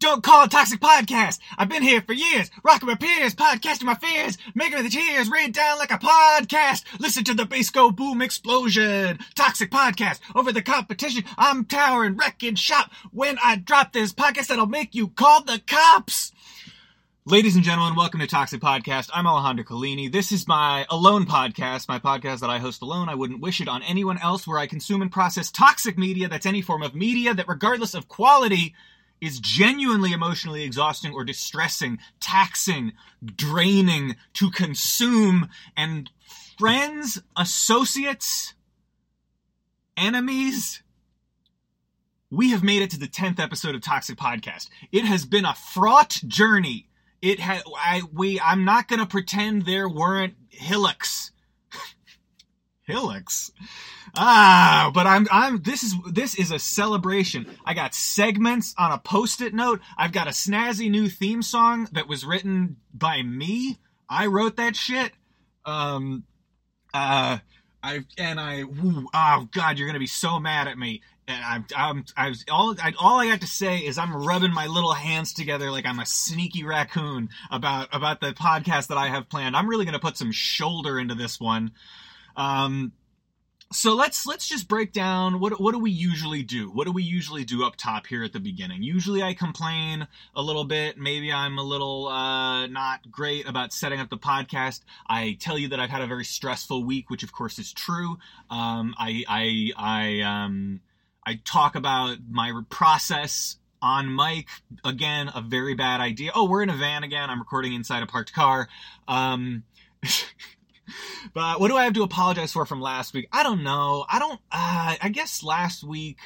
[0.00, 1.40] Don't call it Toxic Podcast.
[1.58, 5.52] I've been here for years, rocking my peers, podcasting my fears, making the tears rain
[5.52, 6.84] down like a podcast.
[6.98, 9.18] Listen to the bass go boom explosion.
[9.34, 10.20] Toxic Podcast.
[10.34, 12.90] Over the competition, I'm towering, wrecking shop.
[13.12, 16.32] When I drop this podcast, that'll make you call the cops.
[17.26, 19.10] Ladies and gentlemen, welcome to Toxic Podcast.
[19.12, 20.10] I'm Alejandro Collini.
[20.10, 23.10] This is my alone podcast, my podcast that I host alone.
[23.10, 26.46] I wouldn't wish it on anyone else, where I consume and process toxic media that's
[26.46, 28.74] any form of media that, regardless of quality,
[29.20, 32.92] is genuinely emotionally exhausting or distressing, taxing,
[33.24, 35.48] draining to consume.
[35.76, 36.10] And
[36.58, 38.54] friends, associates,
[39.96, 40.82] enemies,
[42.30, 44.68] we have made it to the 10th episode of Toxic Podcast.
[44.92, 46.86] It has been a fraught journey.
[47.20, 51.32] It had I we I'm not going to pretend there weren't hillocks.
[52.82, 53.52] hillocks.
[54.16, 57.46] Ah, but I'm I'm this is this is a celebration.
[57.64, 59.80] I got segments on a post-it note.
[59.96, 63.78] I've got a snazzy new theme song that was written by me.
[64.08, 65.12] I wrote that shit.
[65.64, 66.24] Um
[66.92, 67.38] uh
[67.82, 68.64] I and I
[69.14, 71.02] oh god, you're gonna be so mad at me.
[71.28, 74.52] And I'm I'm I was all I, all I got to say is I'm rubbing
[74.52, 79.08] my little hands together like I'm a sneaky raccoon about about the podcast that I
[79.08, 79.54] have planned.
[79.56, 81.72] I'm really gonna put some shoulder into this one.
[82.36, 82.92] Um,
[83.72, 86.70] so let's let's just break down what what do we usually do?
[86.70, 88.82] What do we usually do up top here at the beginning?
[88.82, 90.98] Usually I complain a little bit.
[90.98, 94.80] Maybe I'm a little uh, not great about setting up the podcast.
[95.06, 98.18] I tell you that I've had a very stressful week, which of course is true.
[98.50, 100.80] Um, I I I um,
[101.24, 104.48] I talk about my process on mic
[104.84, 105.30] again.
[105.32, 106.32] A very bad idea.
[106.34, 107.30] Oh, we're in a van again.
[107.30, 108.68] I'm recording inside a parked car.
[109.06, 109.62] Um,
[111.34, 113.28] but what do I have to apologize for from last week?
[113.32, 114.04] I don't know.
[114.08, 114.40] I don't.
[114.52, 116.18] Uh, I guess last week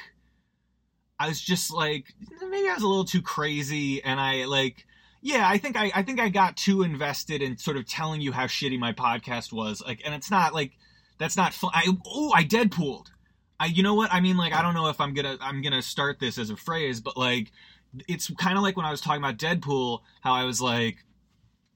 [1.19, 4.85] I was just like maybe I was a little too crazy, and I like.
[5.21, 8.31] Yeah, I think I, I think I got too invested in sort of telling you
[8.31, 9.81] how shitty my podcast was.
[9.81, 10.73] Like, and it's not like
[11.17, 11.71] that's not fun.
[11.73, 13.07] I oh, I Deadpooled.
[13.59, 14.37] I you know what I mean?
[14.37, 17.17] Like, I don't know if I'm gonna I'm gonna start this as a phrase, but
[17.17, 17.51] like,
[18.07, 20.97] it's kind of like when I was talking about Deadpool, how I was like,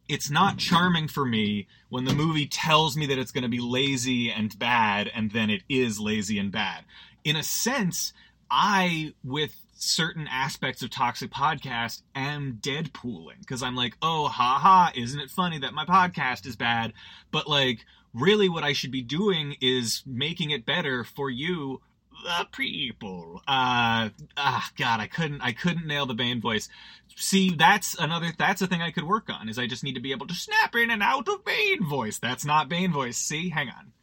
[0.10, 3.60] it's not charming for me when the movie tells me that it's going to be
[3.60, 6.84] lazy and bad and then it is lazy and bad.
[7.24, 8.12] In a sense,
[8.50, 15.20] I with certain aspects of toxic podcast am deadpooling because I'm like, "Oh, haha, isn't
[15.20, 16.92] it funny that my podcast is bad?"
[17.32, 21.82] But like really what I should be doing is making it better for you
[22.24, 23.42] the people.
[23.48, 26.70] Uh ah god, I couldn't I couldn't nail the Bane voice.
[27.16, 30.02] See, that's another that's a thing I could work on is I just need to
[30.02, 32.20] be able to snap in and out of Bane voice.
[32.20, 33.18] That's not Bane voice.
[33.18, 33.50] See?
[33.50, 33.94] Hang on.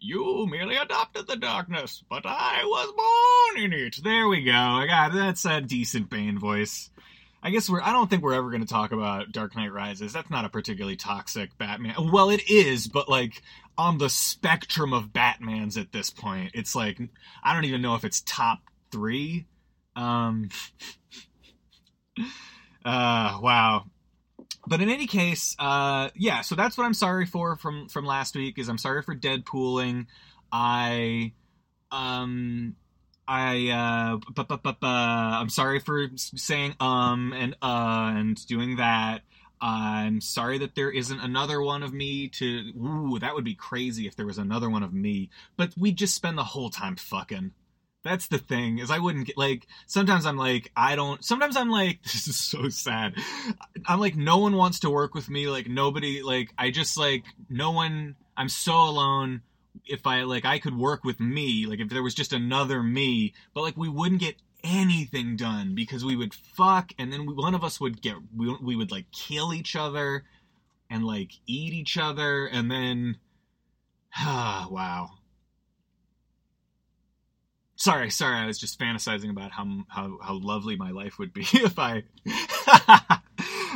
[0.00, 4.00] You merely adopted the darkness, but I was born in it.
[4.02, 4.52] There we go.
[4.52, 6.90] I got that's a decent Bane voice.
[7.44, 7.82] I guess we're.
[7.82, 10.14] I don't think we're ever going to talk about Dark Knight Rises.
[10.14, 12.10] That's not a particularly toxic Batman.
[12.10, 13.42] Well, it is, but like
[13.76, 16.98] on the spectrum of Batmans at this point, it's like
[17.42, 19.46] I don't even know if it's top three.
[19.96, 20.48] Um.
[22.84, 23.38] uh.
[23.42, 23.84] Wow.
[24.66, 26.40] But in any case, uh, yeah.
[26.40, 28.58] So that's what I'm sorry for from from last week.
[28.58, 30.06] Is I'm sorry for Deadpooling.
[30.50, 31.32] I
[31.90, 32.76] um
[33.26, 39.22] I uh bu- bu- bu- I'm sorry for saying um and uh and doing that.
[39.60, 44.06] I'm sorry that there isn't another one of me to ooh, that would be crazy
[44.06, 45.30] if there was another one of me.
[45.56, 47.52] But we just spend the whole time fucking.
[48.02, 51.70] That's the thing is I wouldn't get like sometimes I'm like I don't sometimes I'm
[51.70, 53.14] like this is so sad.
[53.86, 57.24] I'm like no one wants to work with me like nobody like I just like
[57.48, 59.42] no one I'm so alone
[59.86, 63.34] if I like I could work with me, like if there was just another me,
[63.54, 67.54] but like we wouldn't get anything done because we would fuck and then we, one
[67.54, 70.24] of us would get we, we would like kill each other
[70.90, 73.18] and like eat each other and then
[74.16, 75.10] ah wow.
[77.76, 81.42] Sorry, sorry, I was just fantasizing about how how how lovely my life would be
[81.52, 82.04] if I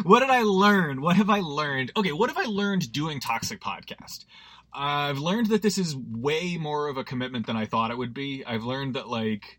[0.04, 1.00] What did I learn?
[1.00, 1.92] What have I learned?
[1.96, 4.24] Okay, what have I learned doing Toxic Podcast?
[4.72, 8.14] I've learned that this is way more of a commitment than I thought it would
[8.14, 8.44] be.
[8.46, 9.58] I've learned that like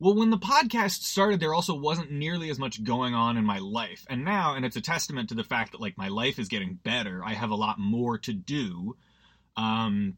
[0.00, 3.58] well, when the podcast started, there also wasn't nearly as much going on in my
[3.58, 4.04] life.
[4.08, 6.74] And now, and it's a testament to the fact that like my life is getting
[6.82, 7.22] better.
[7.24, 8.96] I have a lot more to do.
[9.56, 10.16] Um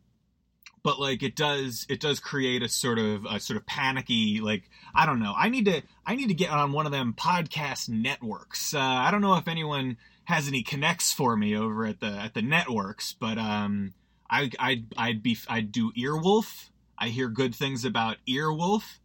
[0.87, 4.71] but like it does it does create a sort of a sort of panicky like
[4.95, 5.35] I don't know.
[5.37, 8.73] I need to I need to get on one of them podcast networks.
[8.73, 9.97] Uh, I don't know if anyone
[10.27, 13.95] has any connects for me over at the at the networks, but um,
[14.31, 16.71] I I'd I'd be I'd do Earwolf.
[16.97, 18.99] I hear good things about Earwolf.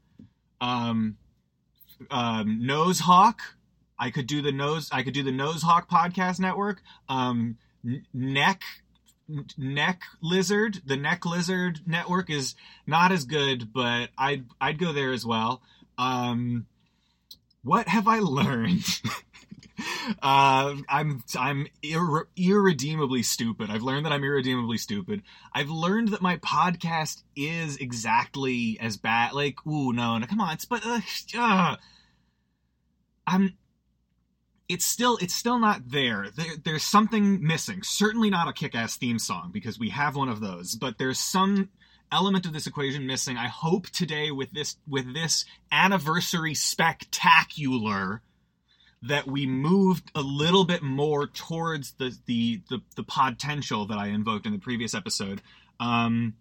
[0.61, 1.17] Um,
[2.09, 3.41] um, Nose Hawk.
[3.99, 4.89] I could do the nose.
[4.91, 6.81] I could do the Nose Hawk podcast network.
[7.09, 8.61] Um, N- neck
[9.57, 12.53] neck lizard the neck lizard network is
[12.85, 15.61] not as good but i'd i'd go there as well
[15.97, 16.65] um
[17.63, 18.83] what have i learned
[20.21, 23.69] uh, I'm I'm irre- irredeemably stupid.
[23.69, 25.23] I've learned that I'm irredeemably stupid.
[25.53, 29.33] I've learned that my podcast is exactly as bad.
[29.33, 31.01] Like, ooh, no, no, come on, it's but uh,
[31.37, 31.75] uh,
[33.27, 33.57] I'm.
[34.69, 36.27] It's still it's still not there.
[36.35, 36.55] there.
[36.63, 37.83] There's something missing.
[37.83, 40.75] Certainly not a kick-ass theme song because we have one of those.
[40.75, 41.69] But there's some
[42.11, 43.37] element of this equation missing.
[43.37, 48.21] I hope today with this with this anniversary spectacular
[49.03, 54.07] that we moved a little bit more towards the the the, the potential that I
[54.07, 55.41] invoked in the previous episode.
[55.79, 56.35] Um,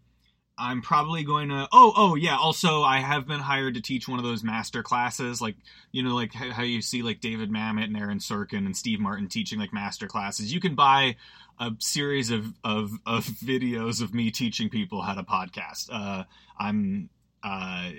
[0.58, 1.66] I'm probably going to.
[1.72, 2.36] Oh, oh yeah.
[2.36, 5.56] Also, I have been hired to teach one of those master classes, like
[5.90, 9.28] you know, like how you see like David Mamet and Aaron Sorkin and Steve Martin
[9.28, 10.52] teaching like master classes.
[10.52, 11.16] You can buy
[11.58, 15.88] a series of of, of videos of me teaching people how to podcast.
[15.90, 16.24] Uh,
[16.58, 17.08] I'm,
[17.42, 17.92] uh,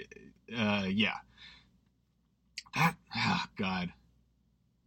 [0.55, 1.15] uh, yeah.
[2.75, 3.91] That, oh God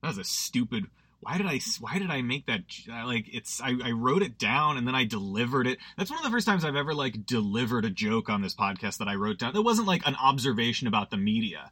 [0.05, 0.85] that was a stupid
[1.21, 4.77] why did I why did I make that like it's I, I wrote it down
[4.77, 5.79] and then I delivered it.
[5.97, 8.99] That's one of the first times I've ever like delivered a joke on this podcast
[8.99, 9.57] that I wrote down.
[9.57, 11.71] It wasn't like an observation about the media.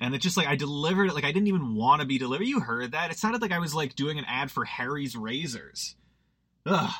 [0.00, 2.48] And it's just like I delivered it like I didn't even want to be delivered.
[2.48, 3.12] You heard that.
[3.12, 5.94] It sounded like I was like doing an ad for Harry's Razors.
[6.66, 6.90] Ugh.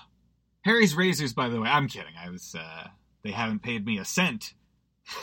[0.62, 1.69] Harry's Razors, by the way.
[1.69, 2.14] I'm kidding.
[2.16, 2.86] I was uh
[3.25, 4.54] they haven't paid me a cent.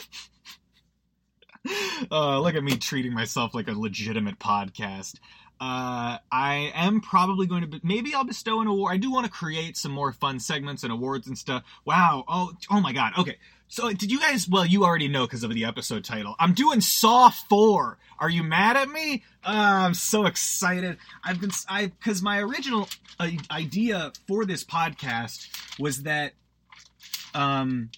[2.10, 5.16] uh, look at me treating myself like a legitimate podcast.
[5.58, 8.92] Uh, I am probably going to be, maybe I'll bestow an award.
[8.92, 11.64] I do want to create some more fun segments and awards and stuff.
[11.84, 12.24] Wow.
[12.28, 13.12] Oh, oh my God.
[13.18, 13.36] Okay.
[13.68, 16.36] So did you guys, well, you already know because of the episode title.
[16.38, 17.98] I'm doing Saw 4.
[18.18, 19.24] Are you mad at me?
[19.44, 20.98] Uh, I'm so excited.
[21.24, 22.88] I've been, I, cause my original
[23.18, 25.48] uh, idea for this podcast
[25.78, 26.32] was that,
[27.34, 27.90] um,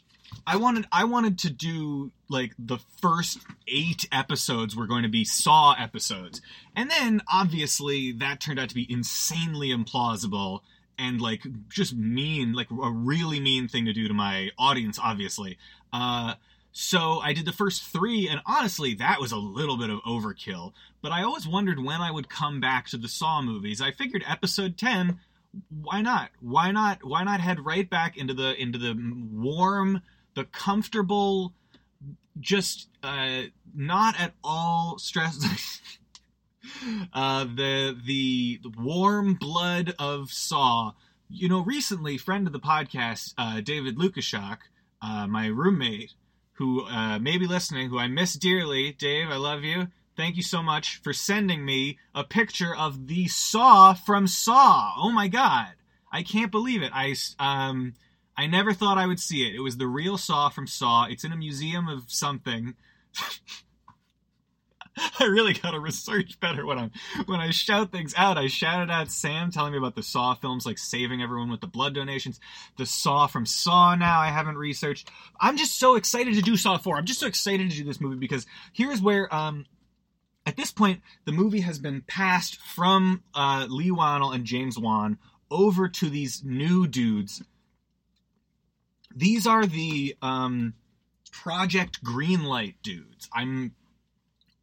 [0.47, 5.25] I wanted I wanted to do like the first eight episodes were going to be
[5.25, 6.41] Saw episodes,
[6.75, 10.61] and then obviously that turned out to be insanely implausible
[10.99, 14.99] and like just mean, like a really mean thing to do to my audience.
[15.03, 15.59] Obviously,
[15.93, 16.35] uh,
[16.73, 20.73] so I did the first three, and honestly, that was a little bit of overkill.
[21.01, 23.81] But I always wondered when I would come back to the Saw movies.
[23.81, 25.21] I figured episode ten.
[25.71, 26.31] Why not?
[26.41, 27.05] Why not?
[27.05, 28.97] Why not head right back into the into the
[29.33, 30.03] warm
[30.39, 31.53] the comfortable,
[32.39, 33.43] just uh,
[33.75, 35.45] not at all stressed.
[37.13, 40.93] uh, the, the the warm blood of Saw.
[41.29, 44.59] You know, recently, friend of the podcast, uh, David Lukashak,
[45.03, 46.13] uh, my roommate,
[46.53, 48.93] who uh, may be listening, who I miss dearly.
[48.93, 49.89] Dave, I love you.
[50.17, 54.93] Thank you so much for sending me a picture of the Saw from Saw.
[54.97, 55.73] Oh my god,
[56.13, 56.93] I can't believe it.
[56.95, 57.95] I um
[58.39, 59.57] I never thought I would see it.
[59.57, 61.07] It was the real Saw from Saw.
[61.07, 62.77] It's in a museum of something.
[65.19, 66.91] I really gotta research better when I
[67.27, 68.39] when I shout things out.
[68.39, 71.67] I shouted out Sam telling me about the Saw films, like saving everyone with the
[71.67, 72.39] blood donations.
[72.77, 73.97] The Saw from Saw.
[73.97, 75.11] Now I haven't researched.
[75.41, 76.97] I'm just so excited to do Saw four.
[76.97, 79.67] I'm just so excited to do this movie because here's where um
[80.47, 85.19] at this point the movie has been passed from uh, Leigh Whannell and James Wan
[85.51, 87.43] over to these new dudes
[89.15, 90.75] these are the um,
[91.33, 93.29] Project Greenlight dudes.
[93.33, 93.75] I'm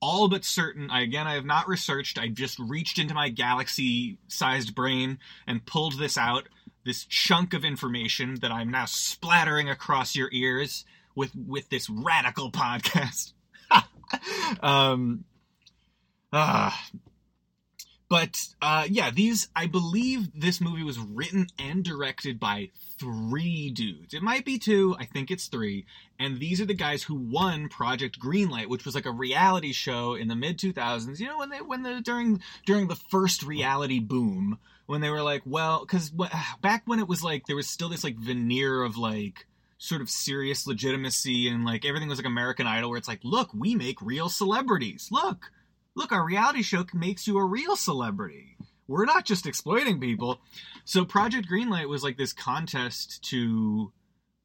[0.02, 0.90] all but certain.
[0.90, 2.20] I, again, I have not researched.
[2.20, 6.48] I just reached into my galaxy-sized brain and pulled this out.
[6.84, 10.86] This chunk of information that I'm now splattering across your ears
[11.16, 13.34] with with this radical podcast.
[14.62, 15.26] um,
[16.32, 16.72] uh,
[18.08, 22.70] but uh, yeah, these I believe this movie was written and directed by
[23.00, 24.14] three dudes.
[24.14, 25.86] It might be two, I think it's three.
[26.20, 30.14] And these are the guys who won Project Greenlight, which was like a reality show
[30.14, 31.20] in the mid 2000s.
[31.20, 35.24] You know, when they when the during during the first reality boom, when they were
[35.24, 36.12] like, well, because
[36.62, 39.48] back when it was like there was still this like veneer of like
[39.78, 43.50] sort of serious legitimacy and like everything was like American Idol, where it's like, look,
[43.52, 45.10] we make real celebrities.
[45.12, 45.52] Look
[45.96, 48.58] look, our reality show makes you a real celebrity.
[48.88, 50.40] We're not just exploiting people.
[50.84, 53.92] So Project Greenlight was like this contest to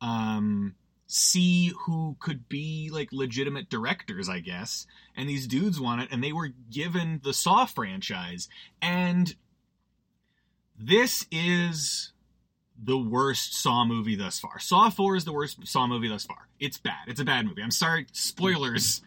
[0.00, 0.74] um,
[1.06, 4.86] see who could be like legitimate directors, I guess.
[5.16, 8.48] And these dudes won it, and they were given the Saw franchise.
[8.80, 9.34] And
[10.78, 12.12] this is
[12.82, 14.58] the worst Saw movie thus far.
[14.58, 16.48] Saw 4 is the worst Saw movie thus far.
[16.58, 17.08] It's bad.
[17.08, 17.62] It's a bad movie.
[17.62, 18.06] I'm sorry.
[18.12, 19.02] Spoilers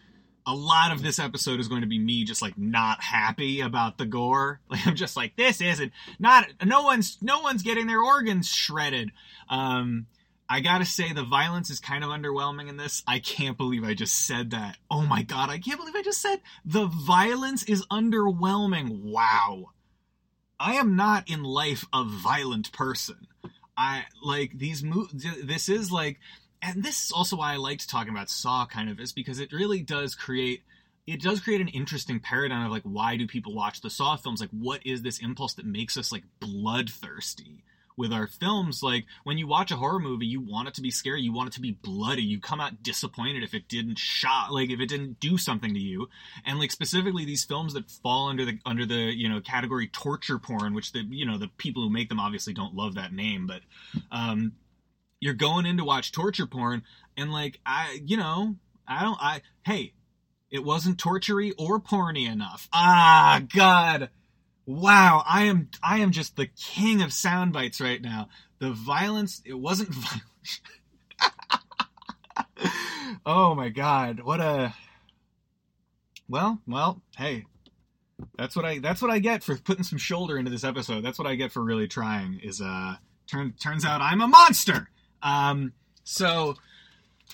[0.46, 3.98] a lot of this episode is going to be me just like not happy about
[3.98, 4.60] the gore.
[4.68, 9.12] Like I'm just like this isn't not no one's no one's getting their organs shredded.
[9.48, 10.06] Um
[10.48, 13.02] I gotta say the violence is kind of underwhelming in this.
[13.06, 14.76] I can't believe I just said that.
[14.90, 19.02] Oh my god, I can't believe I just said the violence is underwhelming.
[19.02, 19.70] Wow.
[20.58, 23.26] I am not in life a violent person.
[23.76, 26.20] I like these mo- this is like
[26.64, 29.52] and this is also why I liked talking about Saw kind of is because it
[29.52, 30.62] really does create
[31.06, 34.40] it does create an interesting paradigm of like why do people watch the Saw films?
[34.40, 37.62] Like what is this impulse that makes us like bloodthirsty
[37.98, 38.82] with our films?
[38.82, 41.48] Like when you watch a horror movie, you want it to be scary, you want
[41.48, 42.22] it to be bloody.
[42.22, 45.80] You come out disappointed if it didn't shot like if it didn't do something to
[45.80, 46.08] you.
[46.46, 50.38] And like specifically these films that fall under the under the, you know, category torture
[50.38, 53.46] porn, which the you know, the people who make them obviously don't love that name,
[53.46, 53.60] but
[54.10, 54.52] um
[55.24, 56.82] you're going in to watch torture porn
[57.16, 59.94] and like I you know, I don't I hey,
[60.50, 62.68] it wasn't tortury or porny enough.
[62.74, 64.10] Ah god.
[64.66, 68.28] Wow, I am I am just the king of sound bites right now.
[68.58, 70.22] The violence, it wasn't violent.
[73.24, 74.74] oh my god, what a
[76.28, 77.46] Well, well, hey.
[78.36, 81.02] That's what I that's what I get for putting some shoulder into this episode.
[81.02, 84.90] That's what I get for really trying is uh turn turns out I'm a monster.
[85.24, 85.72] Um,
[86.04, 86.54] so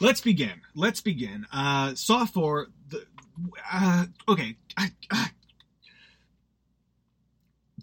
[0.01, 0.63] let's begin.
[0.75, 1.47] Let's begin.
[1.53, 2.69] Uh, Saw 4.
[2.89, 3.05] The,
[3.71, 4.57] uh, okay.
[4.79, 5.27] I, uh,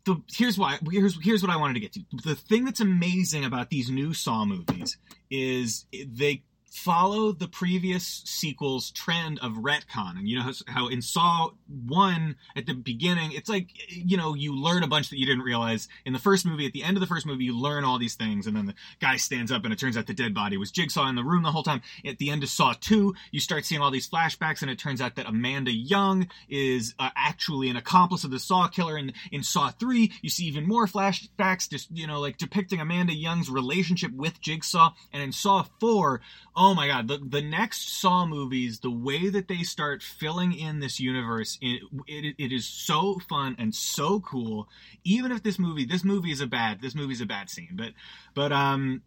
[0.05, 0.79] the, here's why.
[0.89, 1.99] Here's here's what I wanted to get to.
[2.23, 4.97] The thing that's amazing about these new Saw movies
[5.29, 10.17] is they follow the previous sequel's trend of retcon.
[10.17, 11.51] And you know how, how, in Saw
[11.88, 15.43] 1 at the beginning, it's like, you know, you learn a bunch that you didn't
[15.43, 15.88] realize.
[16.05, 18.15] In the first movie, at the end of the first movie, you learn all these
[18.15, 20.71] things, and then the guy stands up and it turns out the dead body was
[20.71, 21.81] Jigsaw in the room the whole time.
[22.05, 25.01] At the end of Saw 2, you start seeing all these flashbacks, and it turns
[25.01, 28.97] out that Amanda Young is uh, actually an accomplice of the Saw killer.
[28.97, 33.13] And in Saw 3, you see even more flashbacks, just, you know, like depicting Amanda
[33.13, 34.93] Young's relationship with Jigsaw.
[35.13, 36.21] And in Saw 4,
[36.57, 40.79] oh my god, the the next Saw movies, the way that they start filling in
[40.79, 44.67] this universe, it, it, it is so fun and so cool.
[45.03, 47.75] Even if this movie, this movie is a bad, this movie is a bad scene,
[47.75, 47.91] but
[48.33, 49.03] but um,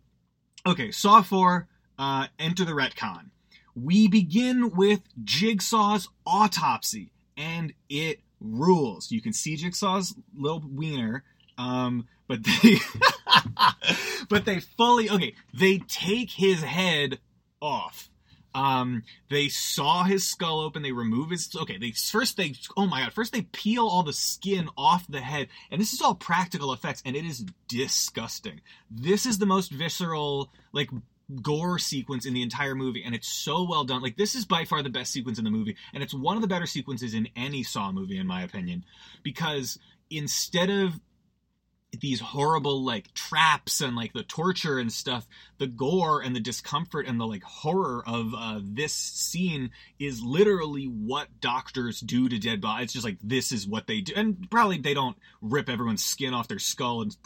[0.65, 3.31] okay, Saw four, uh, enter the retcon.
[3.75, 9.11] We begin with Jigsaw's autopsy, and it rules.
[9.11, 11.25] You can see Jigsaw's little wiener.
[11.59, 12.77] Um, but they
[14.29, 17.19] but they fully okay they take his head
[17.61, 18.11] off.
[18.55, 20.83] Um, they saw his skull open.
[20.83, 21.55] They remove his.
[21.55, 22.55] Okay, they first they.
[22.77, 23.13] Oh my god!
[23.13, 27.03] First they peel all the skin off the head, and this is all practical effects,
[27.05, 28.61] and it is disgusting.
[28.91, 30.91] This is the most visceral, like
[31.43, 34.65] gore sequence in the entire movie and it's so well done like this is by
[34.65, 37.29] far the best sequence in the movie and it's one of the better sequences in
[37.37, 38.85] any saw movie in my opinion
[39.23, 39.79] because
[40.11, 40.99] instead of
[41.99, 45.27] these horrible like traps and like the torture and stuff
[45.59, 50.85] the gore and the discomfort and the like horror of uh, this scene is literally
[50.85, 54.49] what doctors do to dead bodies it's just like this is what they do and
[54.51, 57.17] probably they don't rip everyone's skin off their skull and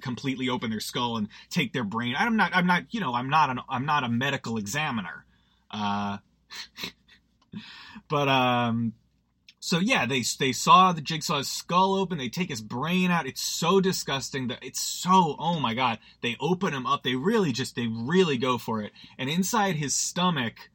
[0.00, 3.28] completely open their skull and take their brain i'm not i'm not you know i'm
[3.28, 5.24] not an i'm not a medical examiner
[5.70, 6.18] uh
[8.08, 8.92] but um
[9.66, 12.18] so yeah, they they saw the jigsaw's skull open.
[12.18, 13.26] They take his brain out.
[13.26, 15.98] It's so disgusting that it's so oh my god.
[16.22, 17.02] They open him up.
[17.02, 18.92] They really just they really go for it.
[19.18, 20.70] And inside his stomach,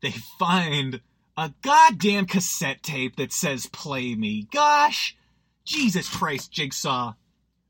[0.00, 1.00] they find
[1.36, 5.16] a goddamn cassette tape that says "Play Me." Gosh,
[5.64, 7.14] Jesus Christ, Jigsaw,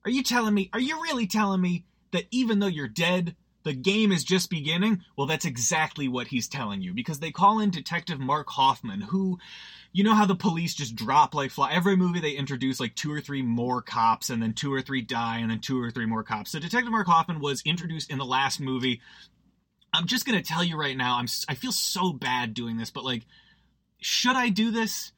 [0.04, 0.68] are you telling me?
[0.74, 5.04] Are you really telling me that even though you're dead, the game is just beginning?
[5.16, 6.94] Well, that's exactly what he's telling you.
[6.94, 9.38] Because they call in Detective Mark Hoffman, who
[9.92, 13.12] you know how the police just drop like fly every movie they introduce like two
[13.12, 16.06] or three more cops and then two or three die and then two or three
[16.06, 16.52] more cops.
[16.52, 19.00] So detective mark hoffman was introduced in the last movie.
[19.92, 23.04] I'm just gonna tell you right now i'm i feel so bad doing this but
[23.04, 23.26] like
[24.00, 25.12] should i do this?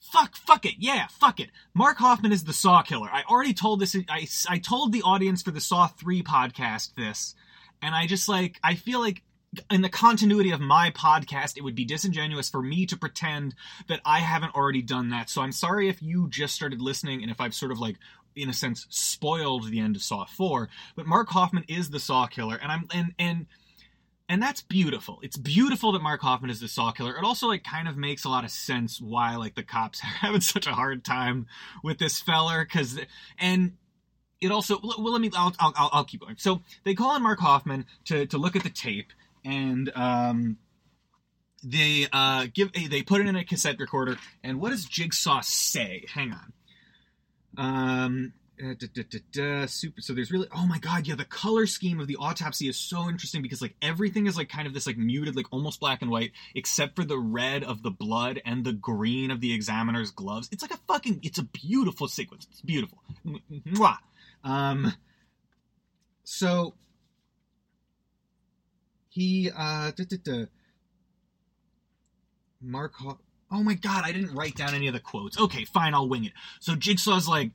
[0.00, 0.74] Fuck fuck it.
[0.78, 1.48] Yeah fuck it.
[1.72, 3.08] Mark hoffman is the saw killer.
[3.10, 7.34] I already told this i, I told the audience for the saw 3 podcast this
[7.82, 9.22] and i just like i feel like
[9.70, 13.54] in the continuity of my podcast, it would be disingenuous for me to pretend
[13.88, 15.30] that I haven't already done that.
[15.30, 17.96] So I'm sorry if you just started listening and if I've sort of like
[18.36, 22.26] in a sense spoiled the end of Saw 4, but Mark Hoffman is the Saw
[22.26, 23.46] killer and I'm and and
[24.30, 25.18] and that's beautiful.
[25.22, 27.16] It's beautiful that Mark Hoffman is the Saw killer.
[27.16, 30.26] It also like kind of makes a lot of sense why like the cops are
[30.26, 31.46] having such a hard time
[31.82, 33.00] with this feller cuz
[33.38, 33.72] and
[34.40, 36.36] it also well let me I'll, I'll I'll keep going.
[36.38, 39.12] So they call in Mark Hoffman to to look at the tape
[39.44, 40.58] and um,
[41.62, 46.04] they uh, give they put it in a cassette recorder, and what does Jigsaw say?
[46.12, 46.52] Hang on.
[47.56, 51.64] Um, uh, da, da, da, super so there's really oh my god yeah the color
[51.64, 54.84] scheme of the autopsy is so interesting because like everything is like kind of this
[54.84, 58.64] like muted like almost black and white except for the red of the blood and
[58.64, 62.60] the green of the examiner's gloves it's like a fucking it's a beautiful sequence it's
[62.60, 63.98] beautiful Mwah.
[64.44, 64.92] Um
[66.24, 66.74] so
[69.08, 69.90] he uh
[72.60, 72.92] mark
[73.50, 76.24] oh my god i didn't write down any of the quotes okay fine i'll wing
[76.24, 77.50] it so jigsaw's like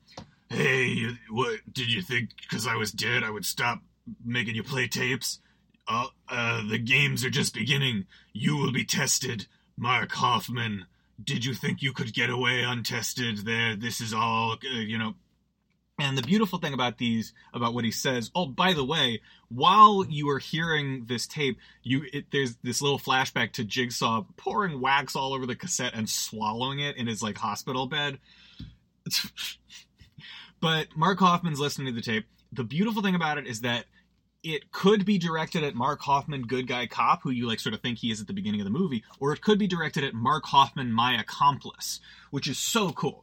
[0.54, 2.30] hey, what did you think?
[2.42, 3.80] Because I was dead, I would stop
[4.24, 5.40] making you play tapes?
[5.88, 8.06] Uh, uh, the games are just beginning.
[8.32, 10.86] You will be tested, Mark Hoffman.
[11.22, 13.40] Did you think you could get away untested?
[13.46, 15.16] There, this is all, uh, you know.
[16.03, 18.29] And the beautiful thing about these, about what he says.
[18.36, 23.00] Oh, by the way, while you are hearing this tape, you it, there's this little
[23.00, 27.38] flashback to Jigsaw pouring wax all over the cassette and swallowing it in his like
[27.38, 28.19] hospital bed.
[30.60, 32.25] But Mark Hoffman's listening to the tape.
[32.53, 33.83] The beautiful thing about it is that
[34.43, 37.81] it could be directed at Mark Hoffman, good guy cop, who you like sort of
[37.81, 40.13] think he is at the beginning of the movie, or it could be directed at
[40.13, 42.00] Mark Hoffman, my accomplice,
[42.31, 43.23] which is so cool.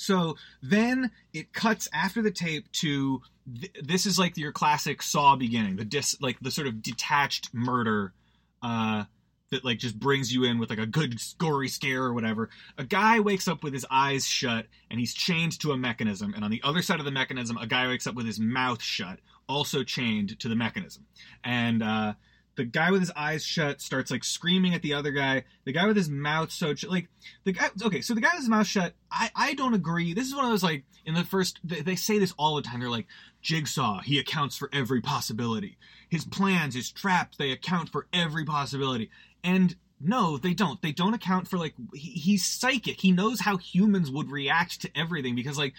[0.00, 3.20] So then it cuts after the tape to
[3.60, 7.52] th- this is like your classic Saw beginning, the dis like the sort of detached
[7.52, 8.14] murder
[8.62, 9.04] uh,
[9.50, 12.48] that like just brings you in with like a good gory scare or whatever.
[12.78, 16.44] A guy wakes up with his eyes shut and he's chained to a mechanism, and
[16.44, 19.18] on the other side of the mechanism, a guy wakes up with his mouth shut,
[19.50, 21.04] also chained to the mechanism.
[21.44, 22.14] And uh,
[22.56, 25.44] the guy with his eyes shut starts like screaming at the other guy.
[25.64, 27.08] The guy with his mouth so like
[27.44, 27.70] the guy.
[27.82, 28.94] Okay, so the guy with his mouth shut.
[29.10, 30.14] I I don't agree.
[30.14, 32.62] This is one of those like in the first they, they say this all the
[32.62, 32.80] time.
[32.80, 33.06] They're like
[33.42, 34.00] Jigsaw.
[34.00, 35.78] He accounts for every possibility.
[36.08, 39.10] His plans, his traps, they account for every possibility.
[39.44, 40.80] And no, they don't.
[40.82, 43.00] They don't account for like he, he's psychic.
[43.00, 45.74] He knows how humans would react to everything because like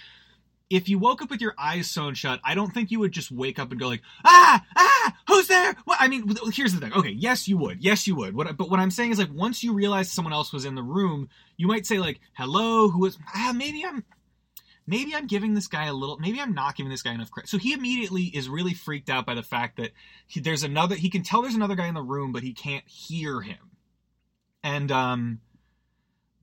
[0.71, 3.31] if you woke up with your eyes sewn shut, I don't think you would just
[3.31, 5.75] wake up and go like, ah, ah, who's there?
[5.85, 5.97] What?
[5.99, 6.93] I mean, here's the thing.
[6.93, 7.83] Okay, yes, you would.
[7.83, 8.35] Yes, you would.
[8.35, 10.83] What, but what I'm saying is like, once you realize someone else was in the
[10.83, 13.17] room, you might say like, hello, who is?
[13.35, 14.03] Ah, maybe I'm,
[14.87, 16.17] maybe I'm giving this guy a little.
[16.17, 17.49] Maybe I'm not giving this guy enough credit.
[17.49, 19.91] So he immediately is really freaked out by the fact that
[20.27, 20.95] he, there's another.
[20.95, 23.71] He can tell there's another guy in the room, but he can't hear him
[24.63, 25.39] and um,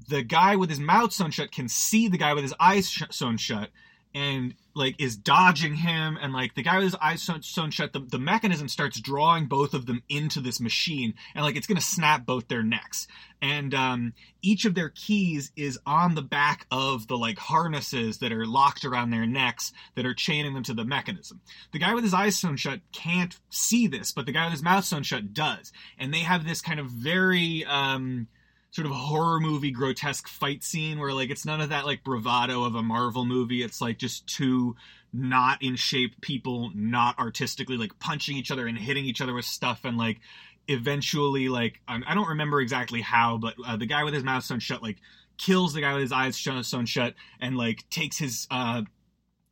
[0.09, 3.03] the guy with his mouth sewn shut can see the guy with his eyes sh-
[3.11, 3.71] sewn shut
[4.15, 8.01] and like is dodging him and like the guy with his eyes sewn, shut the,
[8.01, 12.25] the mechanism starts drawing both of them into this machine and like it's gonna snap
[12.25, 13.07] both their necks.
[13.41, 18.33] And um, each of their keys is on the back of the like harnesses that
[18.33, 21.41] are locked around their necks that are chaining them to the mechanism.
[21.73, 24.63] The guy with his eyes sewn shut can't see this but the guy with his
[24.63, 25.73] mouth sewn shut does.
[25.99, 28.29] And they have this kind of very um,
[28.71, 32.65] sort of horror movie grotesque fight scene where like it's none of that like bravado
[32.65, 33.63] of a Marvel movie.
[33.63, 34.77] It's like just two
[35.13, 39.47] not in shape people, not artistically like punching each other and hitting each other with
[39.47, 40.21] stuff and like
[40.69, 44.61] eventually like I don't remember exactly how, but uh, the guy with his mouth sewn
[44.61, 44.99] shut like
[45.39, 48.83] kills the guy with his eyes sewn shut and like takes his uh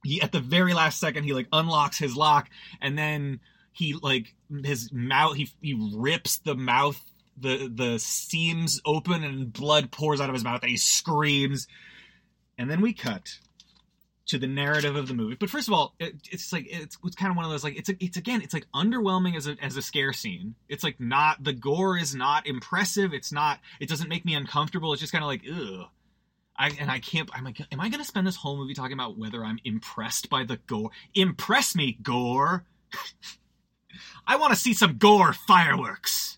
[0.05, 2.51] he at the very last second he like unlocks his lock
[2.81, 3.41] and then
[3.73, 7.01] he like his mouth he he rips the mouth
[7.37, 11.67] the the seams open and blood pours out of his mouth and he screams
[12.59, 13.39] and then we cut
[14.27, 17.17] to the narrative of the movie but first of all it, it's like it's, it's
[17.17, 19.77] kind of one of those like it's it's again it's like underwhelming as a as
[19.77, 24.09] a scare scene it's like not the gore is not impressive it's not it doesn't
[24.09, 25.87] make me uncomfortable it's just kind of like ugh
[26.59, 27.29] I, and I can't.
[27.35, 30.31] I'm like, am I going to spend this whole movie talking about whether I'm impressed
[30.31, 30.91] by the gore?
[31.15, 32.65] Impress me, gore.
[34.27, 36.36] I want to see some gore fireworks.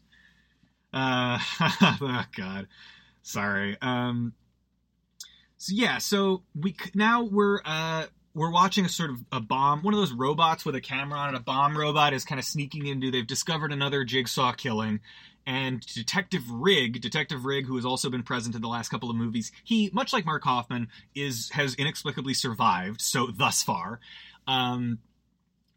[0.92, 2.68] Uh, oh God,
[3.22, 3.76] sorry.
[3.80, 4.32] Um,
[5.56, 9.92] so yeah, so we now we're uh we're watching a sort of a bomb, one
[9.92, 11.38] of those robots with a camera on it.
[11.38, 13.10] A bomb robot is kind of sneaking into.
[13.10, 15.00] They've discovered another jigsaw killing,
[15.48, 19.16] and Detective Rigg, Detective Rigg, who has also been present in the last couple of
[19.16, 23.00] movies, he, much like Mark Hoffman, is has inexplicably survived.
[23.00, 23.98] So thus far,
[24.46, 24.98] um,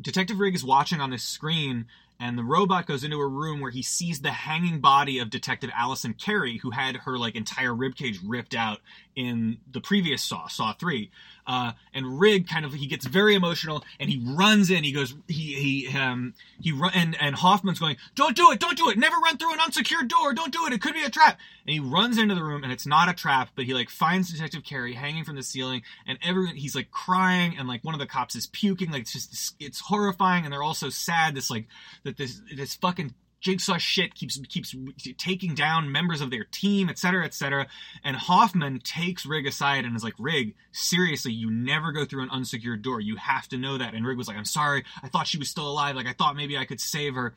[0.01, 1.87] Detective Rigg is watching on this screen
[2.21, 5.71] and the robot goes into a room where he sees the hanging body of Detective
[5.75, 8.79] Allison Kerry, who had her like entire ribcage ripped out
[9.15, 11.09] in the previous Saw, Saw Three.
[11.47, 14.83] Uh, and Rigg kind of he gets very emotional and he runs in.
[14.83, 18.77] He goes he he um he run and and Hoffman's going don't do it don't
[18.77, 18.97] do it.
[18.97, 20.33] Never run through an unsecured door.
[20.33, 20.73] Don't do it.
[20.73, 21.39] It could be a trap.
[21.65, 24.31] And he runs into the room and it's not a trap but he like finds
[24.31, 27.99] Detective Kerry hanging from the ceiling and everyone he's like crying and like one of
[27.99, 28.91] the cops is puking.
[28.91, 30.43] Like it's just it's horrifying.
[30.43, 31.35] And they're all so sad.
[31.35, 31.67] This like
[32.03, 34.75] that this this fucking Jigsaw shit keeps keeps
[35.17, 37.67] taking down members of their team, etc., etc.
[38.03, 42.29] And Hoffman takes Rigg aside and is like, "Rigg, seriously, you never go through an
[42.29, 43.01] unsecured door.
[43.01, 44.85] You have to know that." And Rigg was like, "I'm sorry.
[45.01, 45.95] I thought she was still alive.
[45.95, 47.35] Like I thought maybe I could save her."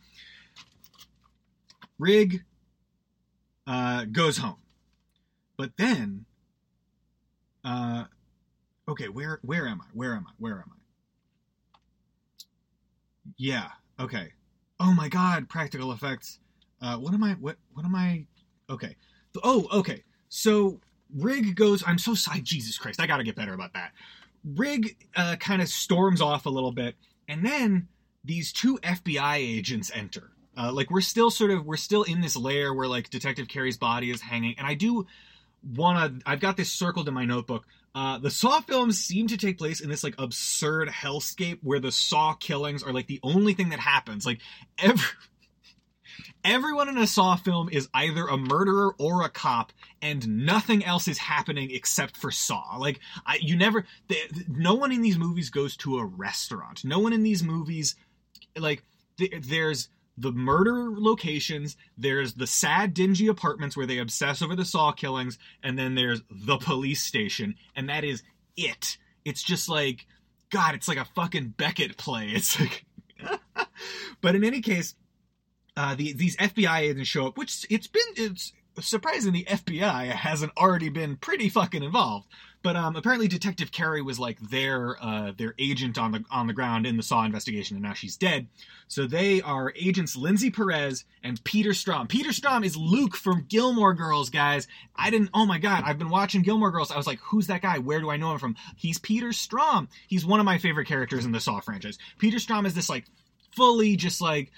[1.98, 2.44] Rigg
[3.66, 4.58] uh, goes home,
[5.56, 6.26] but then,
[7.64, 8.04] uh,
[8.88, 9.86] okay, where where am I?
[9.94, 10.32] Where am I?
[10.38, 10.76] Where am I?
[13.38, 13.68] Yeah.
[13.98, 14.32] Okay.
[14.80, 15.48] Oh my God!
[15.48, 16.38] Practical effects.
[16.80, 17.32] Uh, what am I?
[17.32, 17.56] What?
[17.72, 18.26] What am I?
[18.68, 18.96] Okay.
[19.42, 20.04] Oh, okay.
[20.28, 20.80] So
[21.14, 21.82] Rigg goes.
[21.86, 22.40] I'm so sorry.
[22.40, 23.00] Jesus Christ!
[23.00, 23.92] I got to get better about that.
[24.44, 26.96] Rigg uh, kind of storms off a little bit,
[27.28, 27.88] and then
[28.24, 30.30] these two FBI agents enter.
[30.56, 33.76] Uh, like we're still sort of we're still in this layer where like Detective Kerry's
[33.76, 35.06] body is hanging, and I do
[35.64, 36.28] want to.
[36.30, 37.64] I've got this circled in my notebook.
[37.94, 41.92] Uh, the Saw films seem to take place in this like absurd hellscape where the
[41.92, 44.26] Saw killings are like the only thing that happens.
[44.26, 44.40] Like
[44.78, 45.06] every
[46.44, 51.06] everyone in a Saw film is either a murderer or a cop, and nothing else
[51.06, 52.76] is happening except for Saw.
[52.78, 54.16] Like I, you never, the,
[54.48, 56.84] no one in these movies goes to a restaurant.
[56.84, 57.94] No one in these movies,
[58.56, 58.82] like
[59.42, 64.92] there's the murder locations, there's the sad, dingy apartments where they obsess over the Saw
[64.92, 68.22] killings, and then there's the police station, and that is
[68.56, 68.98] it.
[69.24, 70.06] It's just like,
[70.50, 72.28] God, it's like a fucking Beckett play.
[72.34, 72.84] It's like,
[74.20, 74.94] but in any case,
[75.76, 80.52] uh, the, these FBI agents show up, which it's been it's surprising the FBI hasn't
[80.56, 82.28] already been pretty fucking involved.
[82.64, 86.54] But um, apparently, Detective Kerry was like their uh, their agent on the on the
[86.54, 88.48] ground in the Saw investigation, and now she's dead.
[88.88, 92.08] So they are agents Lindsay Perez and Peter Strahm.
[92.08, 94.66] Peter Strahm is Luke from Gilmore Girls, guys.
[94.96, 95.28] I didn't.
[95.34, 96.90] Oh my god, I've been watching Gilmore Girls.
[96.90, 97.76] I was like, who's that guy?
[97.76, 98.56] Where do I know him from?
[98.76, 99.88] He's Peter Strahm.
[100.08, 101.98] He's one of my favorite characters in the Saw franchise.
[102.16, 103.04] Peter Strahm is this like
[103.54, 104.50] fully just like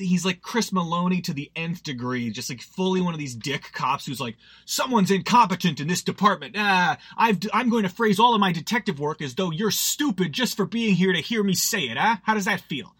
[0.00, 3.70] he's like Chris Meloni to the nth degree, just like fully one of these dick
[3.72, 6.56] cops who's like, someone's incompetent in this department.
[6.58, 10.32] Ah, I've, I'm going to phrase all of my detective work as though you're stupid
[10.32, 12.20] just for being here to hear me say it, ah?
[12.24, 12.94] How does that feel?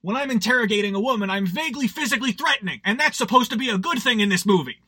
[0.00, 3.78] When I'm interrogating a woman, I'm vaguely physically threatening, and that's supposed to be a
[3.78, 4.78] good thing in this movie.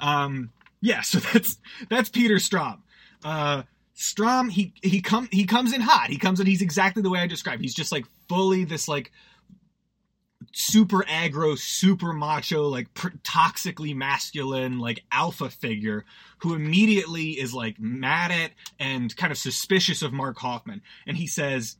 [0.00, 1.58] Um, yeah, so that's,
[1.88, 2.80] that's Peter Strahm.
[3.24, 3.62] Uh,
[3.96, 6.10] Strahm, he, he come, he comes in hot.
[6.10, 7.62] He comes in, he's exactly the way I described.
[7.62, 9.10] He's just like fully this like,
[10.52, 16.04] super aggro, super macho, like pr- toxically masculine, like alpha figure
[16.38, 20.82] who immediately is like mad at and kind of suspicious of Mark Hoffman.
[21.06, 21.76] And he says,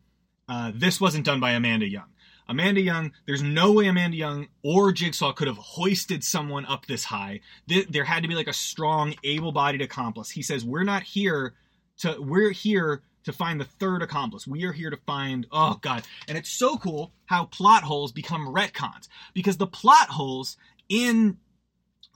[0.49, 2.09] uh, This wasn't done by Amanda Young.
[2.49, 7.05] Amanda Young, there's no way Amanda Young or Jigsaw could have hoisted someone up this
[7.05, 7.41] high.
[7.67, 10.31] There had to be like a strong, able bodied accomplice.
[10.31, 11.55] He says, We're not here
[11.99, 14.47] to, we're here to find the third accomplice.
[14.47, 16.05] We are here to find, oh god.
[16.29, 19.09] And it's so cool how plot holes become retcons.
[19.35, 20.57] Because the plot holes
[20.89, 21.37] in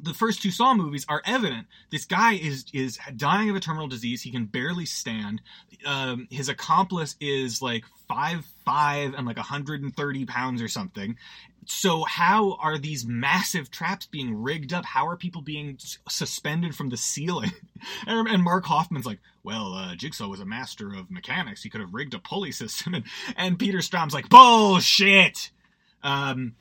[0.03, 1.69] the first two Saw movies are evident.
[1.91, 4.23] This guy is is dying of a terminal disease.
[4.23, 5.41] He can barely stand.
[5.87, 11.17] Um, his accomplice is like five five and like 130 pounds or something.
[11.65, 14.85] So how are these massive traps being rigged up?
[14.85, 17.53] How are people being suspended from the ceiling?
[18.07, 21.63] and, and, Mark Hoffman's like, well, uh, Jigsaw was a master of mechanics.
[21.63, 22.95] He could have rigged a pulley system.
[22.95, 23.05] And,
[23.37, 25.51] and Peter Strahm's like, bullshit.
[26.03, 26.57] Um,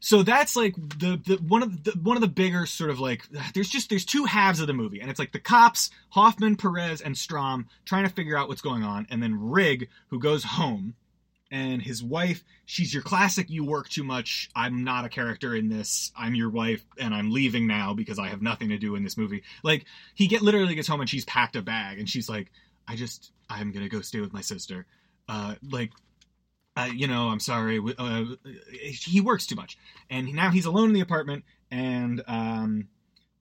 [0.00, 3.22] so that's like the, the one of the one of the bigger sort of like
[3.54, 7.00] there's just there's two halves of the movie and it's like the cops Hoffman Perez
[7.00, 10.94] and Strahm trying to figure out what's going on and then Rigg who goes home
[11.50, 15.68] and his wife she's your classic you work too much I'm not a character in
[15.68, 19.02] this I'm your wife and I'm leaving now because I have nothing to do in
[19.02, 19.42] this movie.
[19.64, 19.84] Like
[20.14, 22.52] he get literally gets home and she's packed a bag and she's like
[22.86, 24.86] I just I'm gonna go stay with my sister.
[25.28, 25.90] Uh like
[26.78, 27.80] uh, you know, I'm sorry.
[27.98, 28.24] Uh,
[28.90, 29.76] he works too much,
[30.08, 31.44] and now he's alone in the apartment.
[31.72, 32.88] And um,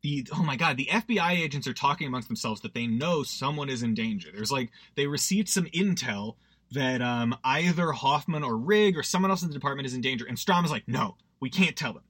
[0.02, 3.69] the oh my god, the FBI agents are talking amongst themselves that they know someone
[3.69, 4.30] is in danger.
[4.34, 6.36] There's like they received some intel
[6.71, 10.26] that um, either Hoffman or Rigg or someone else in the department is in danger,
[10.26, 12.04] and Strahm is like, no, we can't tell them.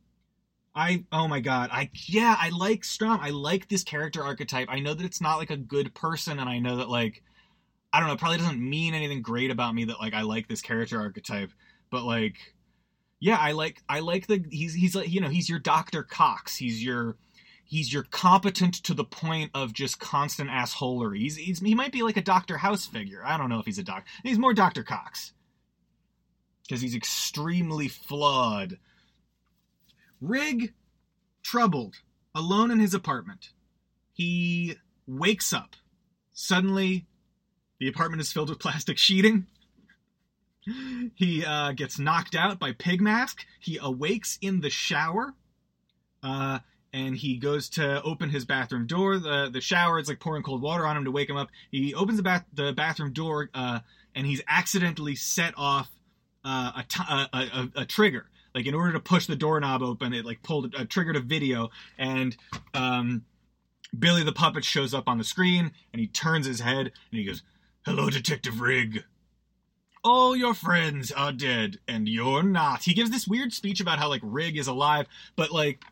[0.74, 3.20] I oh my god, I yeah, I like Strahm.
[3.20, 4.70] I like this character archetype.
[4.72, 7.22] I know that it's not like a good person, and I know that like
[7.94, 10.62] I don't know, probably doesn't mean anything great about me that like I like this
[10.62, 11.52] character archetype,
[11.90, 12.36] but like
[13.20, 16.04] yeah, I like I like the he's he's like you know, he's your Dr.
[16.04, 16.58] Cox.
[16.58, 17.18] He's your
[17.66, 21.20] he's your competent to the point of just constant assholery.
[21.20, 22.58] He's, he's he might be like a Dr.
[22.58, 23.22] House figure.
[23.26, 24.06] I don't know if he's a doc.
[24.24, 24.84] He's more Dr.
[24.84, 25.34] Cox.
[26.70, 28.78] Cuz he's extremely flawed.
[30.20, 30.74] Rigg
[31.44, 31.96] troubled,
[32.36, 33.52] alone in his apartment.
[34.14, 34.76] He
[35.08, 35.76] wakes up.
[36.34, 37.08] Suddenly
[37.80, 39.48] the apartment is filled with plastic sheeting.
[41.16, 43.46] he uh, gets knocked out by Pig Mask.
[43.60, 45.34] He awakes in the shower.
[46.24, 46.60] Uh,
[46.94, 49.20] and he goes to open his bathroom door.
[49.20, 51.50] The the shower is like pouring cold water on him to wake him up.
[51.70, 53.80] He opens the bath the bathroom door, uh,
[54.16, 55.90] and he's accidentally set off
[56.44, 58.26] uh, a, t- a, a, a trigger.
[58.56, 61.70] Like in order to push the doorknob open, it like pulled a triggered a video,
[61.98, 62.36] and
[62.74, 63.26] um,
[63.98, 67.26] Billy the puppet shows up on the screen, and he turns his head and he
[67.26, 67.44] goes,
[67.88, 69.06] "Hello, Detective Rigg."
[70.04, 72.84] All your friends are dead, and you're not.
[72.84, 75.86] He gives this weird speech about how like Rigg is alive, but like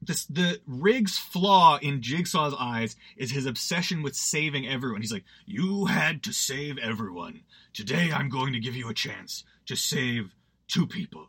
[0.00, 5.02] this the Rigg's flaw in Jigsaw's eyes is his obsession with saving everyone.
[5.02, 7.42] He's like, "You had to save everyone.
[7.74, 10.34] Today I'm going to give you a chance to save
[10.68, 11.28] two people."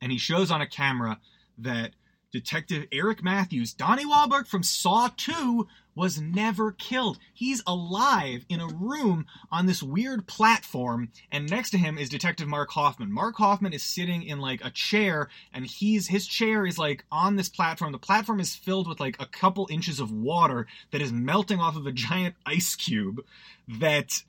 [0.00, 1.20] And he shows on a camera
[1.58, 1.92] that
[2.30, 7.18] Detective Eric Matthews, Donnie Wahlberg from Saw 2, was never killed.
[7.34, 12.46] He's alive in a room on this weird platform, and next to him is Detective
[12.46, 13.10] Mark Hoffman.
[13.10, 17.36] Mark Hoffman is sitting in like a chair, and he's his chair is like on
[17.36, 17.90] this platform.
[17.92, 21.76] The platform is filled with like a couple inches of water that is melting off
[21.76, 23.24] of a giant ice cube
[23.66, 24.22] that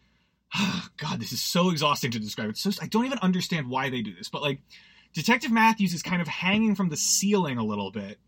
[0.97, 2.49] God, this is so exhausting to describe.
[2.49, 4.61] It's so I don't even understand why they do this, but like
[5.13, 8.19] Detective Matthews is kind of hanging from the ceiling a little bit.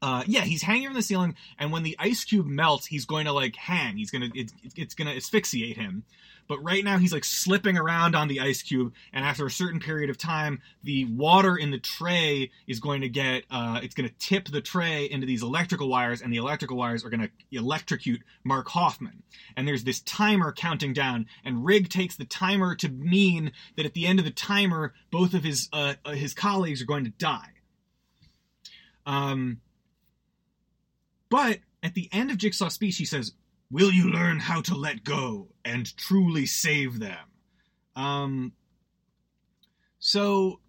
[0.00, 3.26] Uh, yeah, he's hanging from the ceiling, and when the ice cube melts, he's going
[3.26, 3.96] to like hang.
[3.96, 6.04] He's gonna it's, gonna asphyxiate him.
[6.46, 9.80] But right now he's like slipping around on the ice cube, and after a certain
[9.80, 14.08] period of time, the water in the tray is going to get uh, it's going
[14.08, 17.30] to tip the tray into these electrical wires, and the electrical wires are going to
[17.50, 19.24] electrocute Mark Hoffman.
[19.56, 23.94] And there's this timer counting down, and Rigg takes the timer to mean that at
[23.94, 27.10] the end of the timer, both of his uh, uh his colleagues are going to
[27.10, 27.50] die.
[29.04, 29.60] Um,
[31.30, 33.32] but at the end of Jigsaw's speech, he says,
[33.70, 37.18] Will you learn how to let go and truly save them?
[37.94, 38.52] Um,
[39.98, 40.60] so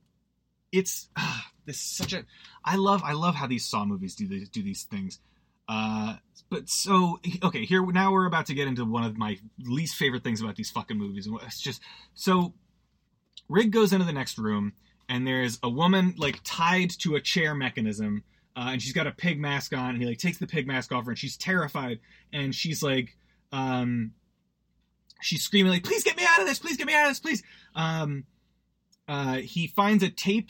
[0.71, 2.25] it's uh, this such a
[2.65, 5.19] I love I love how these Saw movies do these do these things.
[5.67, 6.15] Uh,
[6.49, 10.23] but so okay, here now we're about to get into one of my least favorite
[10.23, 11.27] things about these fucking movies.
[11.27, 11.81] and It's just
[12.15, 12.53] so
[13.47, 14.73] Rigg goes into the next room
[15.07, 18.23] and there's a woman like tied to a chair mechanism
[18.55, 20.91] uh, and she's got a pig mask on, and he like takes the pig mask
[20.91, 21.99] off her, and she's terrified,
[22.33, 23.15] and she's like,
[23.51, 24.11] um,
[25.21, 26.59] she's screaming like, "Please get me out of this!
[26.59, 27.19] Please get me out of this!
[27.19, 27.43] Please!"
[27.75, 28.25] Um,
[29.07, 30.49] uh, he finds a tape,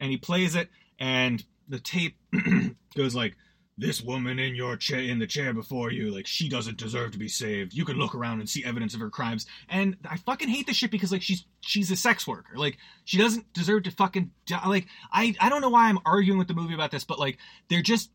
[0.00, 2.16] and he plays it, and the tape
[2.96, 3.36] goes like,
[3.78, 7.18] this woman in your chair in the chair before you like she doesn't deserve to
[7.18, 7.72] be saved.
[7.72, 9.46] You can look around and see evidence of her crimes.
[9.68, 12.56] And i fucking hate this shit because like she's she's a sex worker.
[12.56, 14.66] Like she doesn't deserve to fucking die.
[14.68, 17.38] like i i don't know why i'm arguing with the movie about this but like
[17.68, 18.10] they're just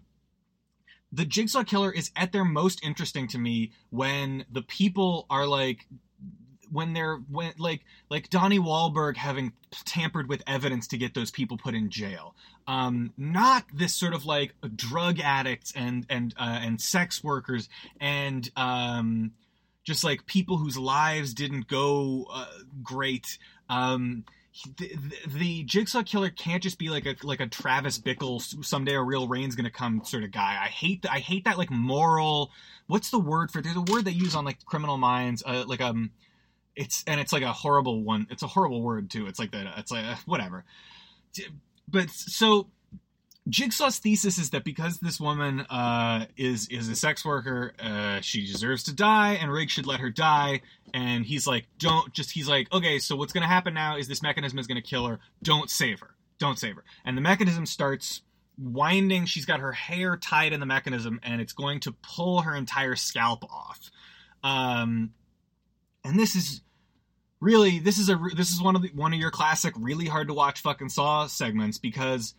[1.11, 5.87] the jigsaw killer is at their most interesting to me when the people are like
[6.71, 9.53] when they're when like like Donnie Wahlberg having
[9.85, 12.35] tampered with evidence to get those people put in jail.
[12.67, 18.49] Um, not this sort of like drug addicts and and uh, and sex workers and
[18.55, 19.31] um,
[19.83, 22.45] just like people whose lives didn't go uh,
[22.83, 23.37] great.
[23.69, 24.25] Um,
[24.77, 28.95] the, the, the, jigsaw killer can't just be like a like a Travis Bickle someday
[28.95, 30.57] a real rain's gonna come sort of guy.
[30.61, 31.11] I hate that.
[31.11, 32.51] I hate that like moral.
[32.87, 33.59] What's the word for?
[33.59, 33.63] It?
[33.63, 36.11] There's a word they use on like Criminal Minds, uh, like um
[36.77, 38.27] it's and it's like a horrible one.
[38.29, 39.27] It's a horrible word too.
[39.27, 39.67] It's like that.
[39.77, 40.63] It's like uh, whatever.
[41.89, 42.67] But so
[43.49, 48.45] Jigsaw's thesis is that because this woman uh, is is a sex worker, uh, she
[48.45, 50.61] deserves to die, and Rigg should let her die.
[50.93, 52.31] And he's like, don't just.
[52.31, 55.19] He's like, okay, so what's gonna happen now is this mechanism is gonna kill her.
[55.41, 56.11] Don't save her.
[56.37, 56.83] Don't save her.
[57.03, 58.21] And the mechanism starts
[58.59, 59.25] winding.
[59.25, 62.95] She's got her hair tied in the mechanism, and it's going to pull her entire
[62.95, 63.89] scalp off.
[64.43, 65.13] Um,
[66.03, 66.61] and this is
[67.39, 70.27] really this is a this is one of the, one of your classic really hard
[70.27, 72.33] to watch fucking saw segments because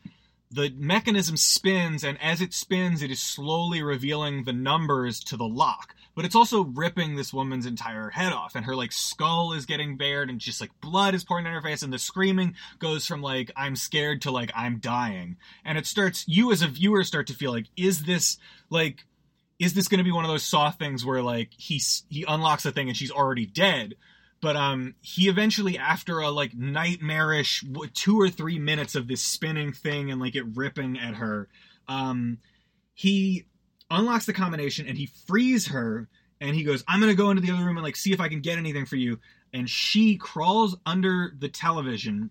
[0.50, 5.46] the mechanism spins and as it spins it is slowly revealing the numbers to the
[5.46, 5.94] lock.
[6.14, 9.96] But it's also ripping this woman's entire head off and her like skull is getting
[9.96, 13.22] bared and just like blood is pouring down her face and the screaming goes from
[13.22, 15.36] like i'm scared to like i'm dying.
[15.64, 19.04] And it starts you as a viewer start to feel like is this like
[19.60, 22.64] is this going to be one of those saw things where like he he unlocks
[22.64, 23.94] the thing and she's already dead
[24.40, 29.72] but um he eventually after a like nightmarish two or three minutes of this spinning
[29.72, 31.48] thing and like it ripping at her
[31.88, 32.38] um
[32.94, 33.44] he
[33.90, 36.08] unlocks the combination and he frees her
[36.40, 38.28] and he goes i'm gonna go into the other room and like see if i
[38.28, 39.18] can get anything for you.
[39.52, 42.30] And she crawls under the television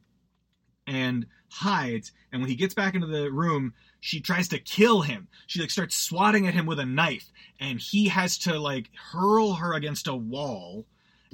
[0.86, 2.12] and hides.
[2.32, 5.28] And when he gets back into the room she tries to kill him.
[5.48, 7.32] She like starts swatting at him with a knife.
[7.60, 10.86] And he has to like hurl her against a wall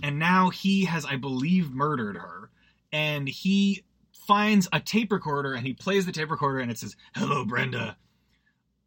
[0.01, 2.49] and now he has, I believe, murdered her.
[2.91, 6.95] And he finds a tape recorder and he plays the tape recorder and it says,
[7.15, 7.97] Hello, Brenda.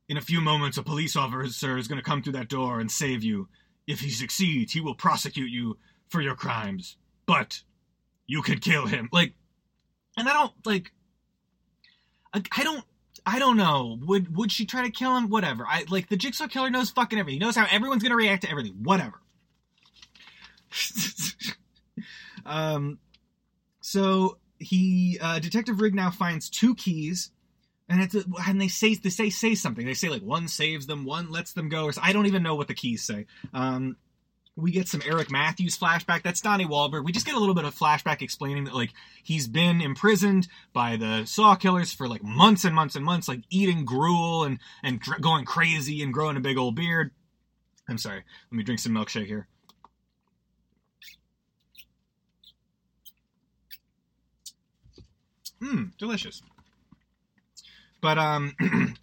[0.08, 2.90] In a few moments, a police officer is going to come through that door and
[2.90, 3.48] save you.
[3.86, 6.96] If he succeeds, he will prosecute you for your crimes.
[7.26, 7.62] But
[8.26, 9.08] you could kill him.
[9.12, 9.34] Like,
[10.16, 10.92] and I don't, like,
[12.32, 12.84] I, I don't
[13.26, 13.98] I don't know.
[14.02, 15.28] Would would she try to kill him?
[15.28, 15.66] Whatever.
[15.66, 17.40] I like the Jigsaw killer knows fucking everything.
[17.40, 18.74] He knows how everyone's gonna react to everything.
[18.82, 19.20] Whatever.
[22.46, 22.98] um,
[23.80, 27.30] so he uh, Detective Rigg now finds two keys,
[27.88, 29.86] and it's a, and they say they say say something.
[29.86, 31.90] They say like one saves them, one lets them go.
[32.02, 33.26] I don't even know what the keys say.
[33.52, 33.96] Um,
[34.56, 36.22] we get some Eric Matthews flashback.
[36.22, 37.04] That's Donnie Wahlberg.
[37.04, 40.96] We just get a little bit of flashback explaining that like he's been imprisoned by
[40.96, 45.00] the Saw killers for like months and months and months, like eating gruel and and
[45.20, 47.10] going crazy and growing a big old beard.
[47.88, 48.24] I'm sorry.
[48.50, 49.46] Let me drink some milkshake here.
[55.60, 56.42] Mmm, delicious.
[58.00, 58.54] But um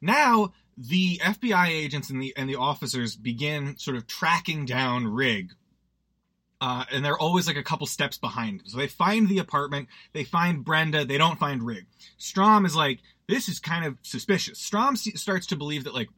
[0.00, 5.52] now the FBI agents and the and the officers begin sort of tracking down Rigg.
[6.60, 8.62] Uh, and they're always like a couple steps behind.
[8.66, 11.86] So they find the apartment, they find Brenda, they don't find Rigg.
[12.18, 14.58] Strahm is like, this is kind of suspicious.
[14.58, 16.08] Strahm starts to believe that like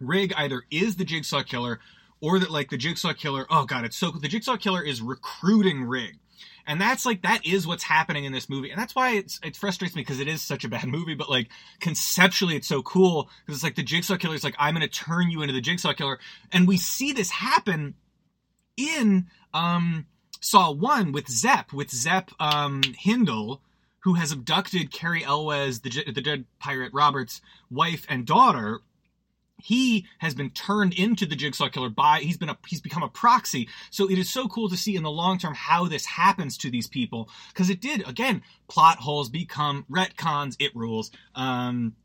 [0.00, 1.80] Rigg either is the Jigsaw killer
[2.20, 4.10] or that like the Jigsaw killer, oh god, it's so.
[4.10, 6.18] The Jigsaw killer is recruiting Rigg
[6.66, 8.70] and that's like that is what's happening in this movie.
[8.70, 11.30] And that's why it's it frustrates me because it is such a bad movie but
[11.30, 11.48] like
[11.80, 15.30] conceptually it's so cool because it's like the jigsaw killer is like i'm gonna turn
[15.30, 16.18] you into the jigsaw killer.
[16.52, 17.94] And we see this happen
[18.76, 20.06] in um
[20.40, 23.62] saw one with zep with zep um hindle
[24.00, 27.40] who has abducted Cary elwes the, the dread pirate robert's
[27.70, 28.80] wife and daughter
[29.68, 33.08] he has been turned into the jigsaw killer by he's been a he's become a
[33.08, 33.68] proxy.
[33.90, 36.70] So it is so cool to see in the long term how this happens to
[36.70, 37.28] these people.
[37.48, 41.10] Because it did again plot holes become retcons it rules.
[41.34, 41.96] Um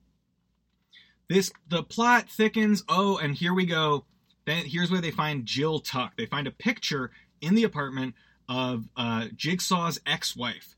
[1.30, 2.84] this the plot thickens.
[2.89, 4.04] Oh and here we go.
[4.45, 6.17] Then here's where they find jill tuck.
[6.17, 8.15] They find a picture in the apartment
[8.49, 10.76] of uh jigsaw's ex-wife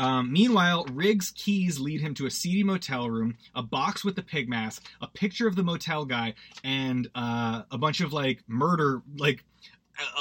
[0.00, 4.22] um, meanwhile, Rigg's keys lead him to a seedy motel room, a box with the
[4.22, 6.32] pig mask, a picture of the motel guy,
[6.64, 9.44] and uh, a bunch of like murder, like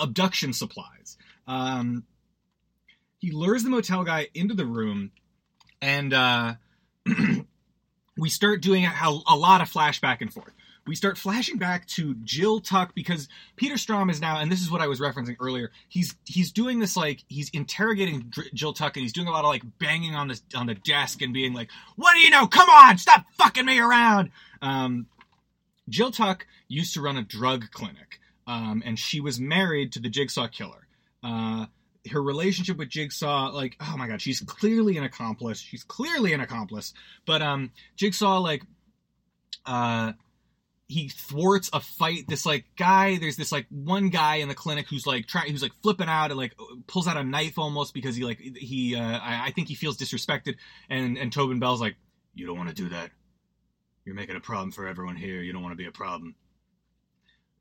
[0.01, 1.17] abduction supplies.
[1.47, 2.03] Um,
[3.19, 5.11] he lures the motel guy into the room,
[5.81, 6.55] and uh,
[8.17, 10.51] we start doing a, a lot of flashback and forth
[10.89, 14.71] we start flashing back to Jill Tuck because Peter Strahm is now, and this is
[14.71, 15.71] what I was referencing earlier.
[15.87, 19.49] He's he's doing this like he's interrogating Jill Tuck, and he's doing a lot of
[19.49, 22.47] like banging on the on the desk and being like, "What do you know?
[22.47, 24.31] Come on, stop fucking me around."
[24.63, 25.05] Um,
[25.87, 30.09] Jill Tuck used to run a drug clinic, um, and she was married to the
[30.09, 30.87] Jigsaw Killer.
[31.23, 31.67] Uh,
[32.09, 35.59] her relationship with Jigsaw, like, oh my god, she's clearly an accomplice.
[35.59, 36.95] She's clearly an accomplice.
[37.27, 38.63] But um, Jigsaw, like,
[39.67, 40.13] uh,
[40.89, 42.27] he thwarts a fight.
[42.27, 45.61] This like guy, there's this like one guy in the clinic who's like trying, who's
[45.61, 46.55] like flipping out and like
[46.87, 49.97] pulls out a knife almost because he like he, uh, I, I think he feels
[49.97, 50.55] disrespected.
[50.89, 51.95] And and Tobin Bell's like,
[52.33, 53.11] you don't want to do that.
[54.03, 55.43] You're making a problem for everyone here.
[55.43, 56.33] You don't want to be a problem.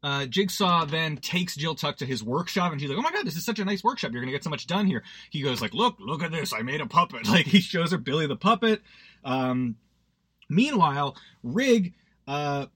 [0.03, 3.27] Uh, Jigsaw then takes Jill Tuck to his workshop, and she's like, "Oh my god,
[3.27, 4.13] this is such a nice workshop.
[4.13, 6.55] You're gonna get so much done here." He goes like, "Look, look at this.
[6.55, 8.81] I made a puppet." Like he shows her Billy the puppet.
[9.23, 9.77] Um,
[10.49, 11.93] meanwhile, Rigg
[12.27, 12.67] uh,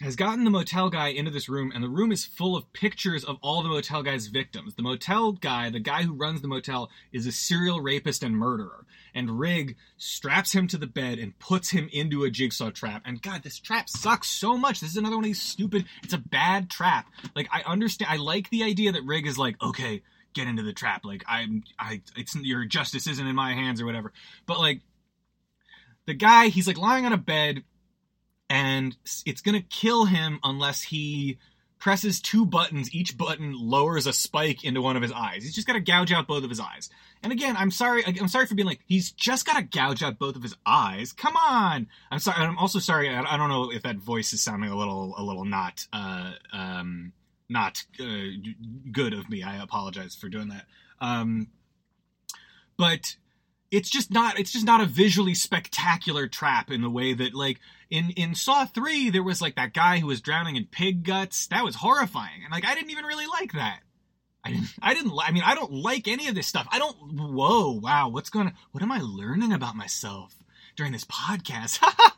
[0.00, 3.24] has gotten the motel guy into this room, and the room is full of pictures
[3.24, 4.74] of all the motel guy's victims.
[4.74, 8.84] The motel guy, the guy who runs the motel, is a serial rapist and murderer.
[9.14, 13.02] And Rigg straps him to the bed and puts him into a jigsaw trap.
[13.04, 14.80] And God, this trap sucks so much.
[14.80, 15.84] This is another one of these stupid.
[16.02, 17.06] It's a bad trap.
[17.36, 18.10] Like I understand.
[18.10, 20.02] I like the idea that Rigg is like, okay,
[20.32, 21.04] get into the trap.
[21.04, 24.12] Like I'm, I, it's your justice isn't in my hands or whatever.
[24.46, 24.80] But like,
[26.06, 27.62] the guy, he's like lying on a bed
[28.52, 31.38] and it's going to kill him unless he
[31.78, 32.94] presses two buttons.
[32.94, 35.42] Each button lowers a spike into one of his eyes.
[35.42, 36.90] He's just got to gouge out both of his eyes.
[37.22, 38.04] And again, I'm sorry.
[38.04, 41.14] I'm sorry for being like he's just got to gouge out both of his eyes.
[41.14, 41.86] Come on.
[42.10, 42.44] I'm sorry.
[42.44, 43.08] I'm also sorry.
[43.08, 47.14] I, don't know if that voice is sounding a little a little not uh, um,
[47.48, 48.04] not uh,
[48.92, 49.42] good of me.
[49.42, 50.66] I apologize for doing that.
[51.00, 51.48] Um,
[52.76, 53.16] but
[53.70, 57.58] it's just not it's just not a visually spectacular trap in the way that like
[57.92, 61.46] in in Saw 3 there was like that guy who was drowning in pig guts
[61.48, 63.80] that was horrifying and like I didn't even really like that
[64.42, 66.96] I didn't I didn't I mean I don't like any of this stuff I don't
[66.96, 70.34] whoa wow what's going what am I learning about myself
[70.74, 71.84] during this podcast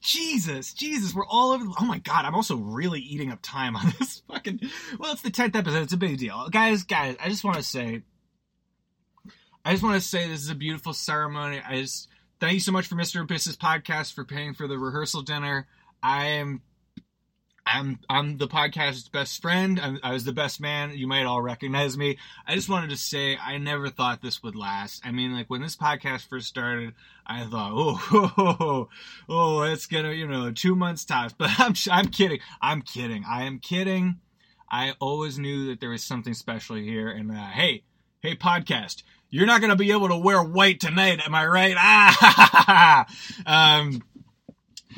[0.00, 1.64] Jesus, Jesus, we're all over.
[1.64, 4.60] The, oh my God, I'm also really eating up time on this fucking.
[4.98, 5.82] Well, it's the tenth episode.
[5.82, 6.84] It's a big deal, guys.
[6.84, 8.02] Guys, I just want to say,
[9.64, 11.60] I just want to say this is a beautiful ceremony.
[11.64, 12.08] I just
[12.42, 13.20] thank you so much for Mr.
[13.20, 13.56] and.
[13.56, 15.68] Podcast for paying for the rehearsal dinner.
[16.02, 16.60] I am
[17.64, 19.78] I'm I'm the podcast's best friend.
[19.80, 20.90] I'm, i was the best man.
[20.98, 22.18] You might all recognize me.
[22.44, 25.06] I just wanted to say I never thought this would last.
[25.06, 28.88] I mean, like when this podcast first started, I thought, oh, oh, oh,
[29.28, 31.34] oh it's gonna, you know, two months tops.
[31.38, 32.40] But I'm I'm kidding.
[32.60, 33.24] I'm kidding.
[33.24, 34.18] I am kidding.
[34.68, 37.08] I always knew that there was something special here.
[37.08, 37.84] And uh, hey,
[38.20, 41.76] hey, podcast, you're not gonna be able to wear white tonight, am I right?
[42.64, 43.06] Ah,
[43.44, 44.02] um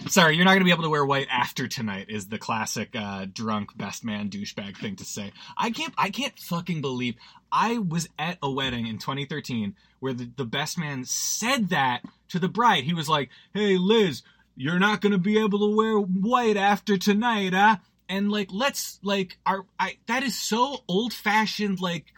[0.09, 2.07] Sorry, you're not going to be able to wear white after tonight.
[2.09, 5.33] Is the classic uh, drunk best man douchebag thing to say?
[5.57, 5.95] I can't.
[5.97, 7.15] I can't fucking believe
[7.51, 12.39] I was at a wedding in 2013 where the, the best man said that to
[12.39, 12.85] the bride.
[12.85, 14.23] He was like, "Hey, Liz,
[14.57, 17.77] you're not going to be able to wear white after tonight, huh?"
[18.09, 22.13] And like, let's like, our I that is so old fashioned, like,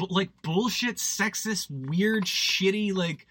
[0.00, 3.26] b- like bullshit, sexist, weird, shitty, like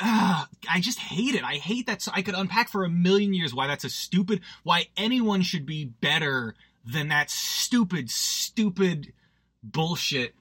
[0.00, 1.44] uh, I just hate it.
[1.44, 2.02] I hate that.
[2.02, 5.66] So I could unpack for a million years why that's a stupid, why anyone should
[5.66, 6.54] be better
[6.84, 9.12] than that stupid, stupid
[9.62, 10.34] bullshit.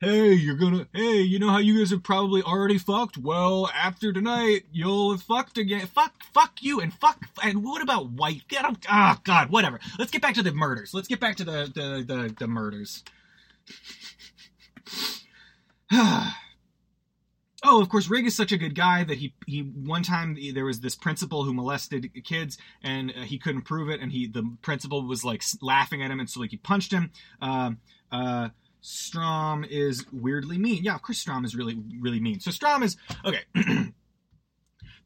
[0.00, 3.18] Hey, you're gonna, hey, you know how you guys have probably already fucked?
[3.18, 5.88] Well, after tonight, you'll have fucked again.
[5.88, 8.46] Fuck, fuck you, and fuck, and what about white?
[8.46, 9.80] Get them, ah, God, whatever.
[9.98, 10.94] Let's get back to the murders.
[10.94, 13.02] Let's get back to the, the, the, the murders.
[15.92, 16.34] oh,
[17.64, 20.80] of course, Rigg is such a good guy that he he one time there was
[20.80, 25.06] this principal who molested kids and uh, he couldn't prove it, and he the principal
[25.06, 27.10] was like laughing at him, and so like he punched him.
[27.40, 27.72] Uh,
[28.12, 28.48] uh,
[28.82, 30.84] Strahm is weirdly mean.
[30.84, 32.40] Yeah, of course, Strahm is really really mean.
[32.40, 33.44] So Strahm is okay.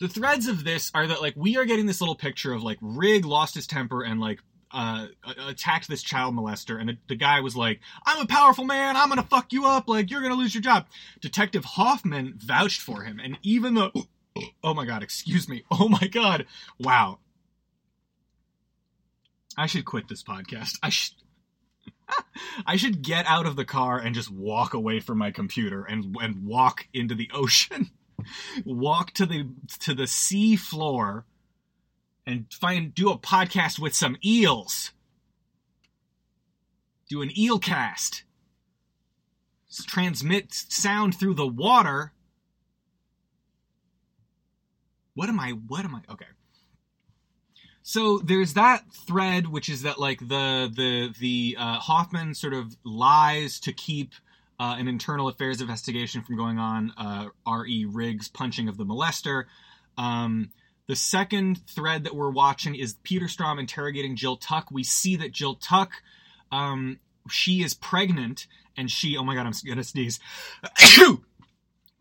[0.01, 2.79] the threads of this are that like we are getting this little picture of like
[2.81, 4.41] Rigg lost his temper and like
[4.73, 5.07] uh,
[5.47, 8.97] attacked this child molester, and the, the, guy was like, "I'm a powerful man.
[8.97, 9.89] I'm gonna fuck you up.
[9.89, 10.87] Like you're gonna lose your job."
[11.21, 13.93] Detective Hoffman vouched for him, and even though,
[14.65, 16.47] oh my god, excuse me, oh my god,
[16.79, 17.19] wow,
[19.57, 20.79] I should quit this podcast.
[20.83, 21.15] I should.
[22.67, 26.17] I should get out of the car and just walk away from my computer and
[26.21, 27.91] and walk into the ocean.
[28.65, 29.49] walk to the
[29.81, 31.27] to the sea floor
[32.27, 34.93] and find do a podcast with some eels.
[37.09, 38.23] Do an eel cast.
[39.87, 42.13] Transmit sound through the water.
[45.15, 45.51] What am I?
[45.51, 46.01] What am I?
[46.11, 46.27] Okay.
[47.83, 52.77] So there's that thread, which is that like the the the uh, Hoffman sort of
[52.85, 54.13] lies to keep
[54.61, 56.93] uh, an internal affairs investigation from going on.
[56.97, 57.85] Uh, R.E.
[57.87, 59.47] Riggs punching of the molester.
[59.99, 60.51] Um,
[60.93, 64.71] the second thread that we're watching is Peter Strahm interrogating Jill Tuck.
[64.71, 65.91] We see that Jill Tuck,
[66.51, 66.99] um,
[67.31, 70.21] she is pregnant, and she, oh my god, I'm gonna sneeze.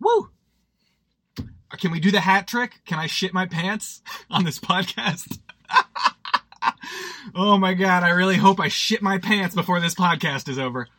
[0.02, 0.30] Woo!
[1.78, 2.82] Can we do the hat trick?
[2.86, 5.40] Can I shit my pants on this podcast?
[7.34, 10.90] oh my god, I really hope I shit my pants before this podcast is over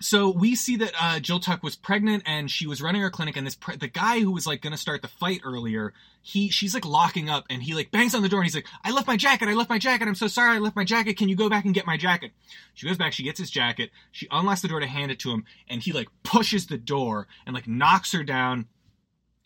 [0.00, 3.36] so we see that uh, Jill Tuck was pregnant and she was running her clinic,
[3.36, 6.48] and this pre- the guy who was like going to start the fight earlier, he
[6.48, 8.90] she's like locking up, and he like bangs on the door, and he's like, "I
[8.90, 9.48] left my jacket.
[9.48, 10.08] I left my jacket.
[10.08, 10.56] I'm so sorry.
[10.56, 11.16] I left my jacket.
[11.16, 12.32] Can you go back and get my jacket?"
[12.74, 13.12] She goes back.
[13.12, 13.90] She gets his jacket.
[14.10, 17.28] She unlocks the door to hand it to him, and he like pushes the door
[17.46, 18.66] and like knocks her down.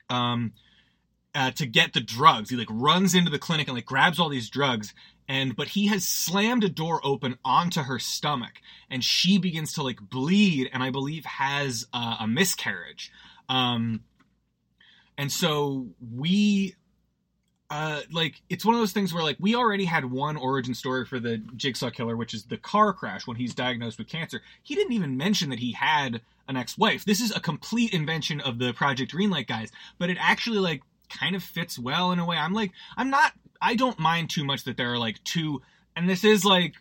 [0.09, 0.55] Um,
[1.35, 2.51] uh, to get the drugs.
[2.51, 4.95] He like runs into the clinic and like grabs all these drugs
[5.29, 9.83] and but he has slammed a door open onto her stomach and she begins to
[9.83, 13.13] like bleed and I believe has uh, a miscarriage.
[13.49, 14.01] Um
[15.17, 16.75] and so we
[17.71, 21.05] uh, like it's one of those things where like we already had one origin story
[21.05, 24.75] for the jigsaw killer which is the car crash when he's diagnosed with cancer he
[24.75, 28.73] didn't even mention that he had an ex-wife this is a complete invention of the
[28.73, 32.37] project greenlight guys but it actually like kind of fits well in a way.
[32.37, 35.63] I'm like, I'm not, I don't mind too much that there are like two,
[35.97, 36.75] and this is like,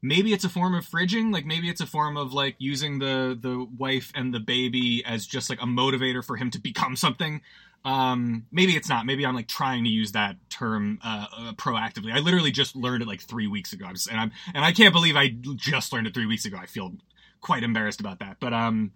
[0.00, 3.38] maybe it's a form of fridging, like maybe it's a form of like using the
[3.40, 7.40] the wife and the baby as just like a motivator for him to become something.
[7.84, 9.06] Um, maybe it's not.
[9.06, 12.12] Maybe I'm like trying to use that term uh, uh, proactively.
[12.12, 15.16] I literally just learned it like three weeks ago, and I'm and I can't believe
[15.16, 16.58] I just learned it three weeks ago.
[16.60, 16.94] I feel
[17.40, 18.36] quite embarrassed about that.
[18.40, 18.92] But um,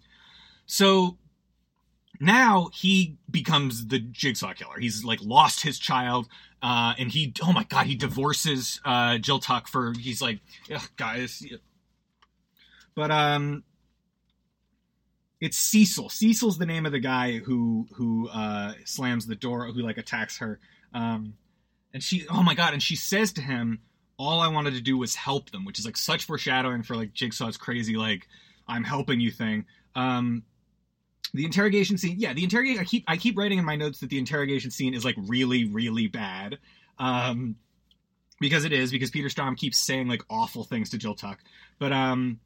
[0.65, 1.17] so
[2.23, 4.79] now he becomes the jigsaw killer.
[4.79, 6.27] He's like lost his child,
[6.61, 10.39] uh, and he oh my god, he divorces uh, Jill Tuck for he's like,
[10.95, 11.45] guys.
[12.95, 13.63] But um,
[15.41, 16.09] it's Cecil.
[16.09, 20.37] Cecil's the name of the guy who who uh, slams the door, who like attacks
[20.37, 20.59] her.
[20.93, 21.33] Um,
[21.93, 23.79] and she, oh my god, and she says to him,
[24.17, 27.13] "All I wanted to do was help them," which is like such foreshadowing for like
[27.13, 28.27] Jigsaw's crazy like
[28.67, 29.65] "I'm helping you" thing.
[29.95, 30.43] Um,
[31.33, 32.81] the interrogation scene, yeah, the interrogation.
[32.81, 35.65] I keep I keep writing in my notes that the interrogation scene is like really
[35.65, 36.59] really bad.
[36.99, 37.55] Um,
[38.39, 41.39] because it is because Peter Strahm keeps saying like awful things to Jill Tuck.
[41.79, 42.39] But um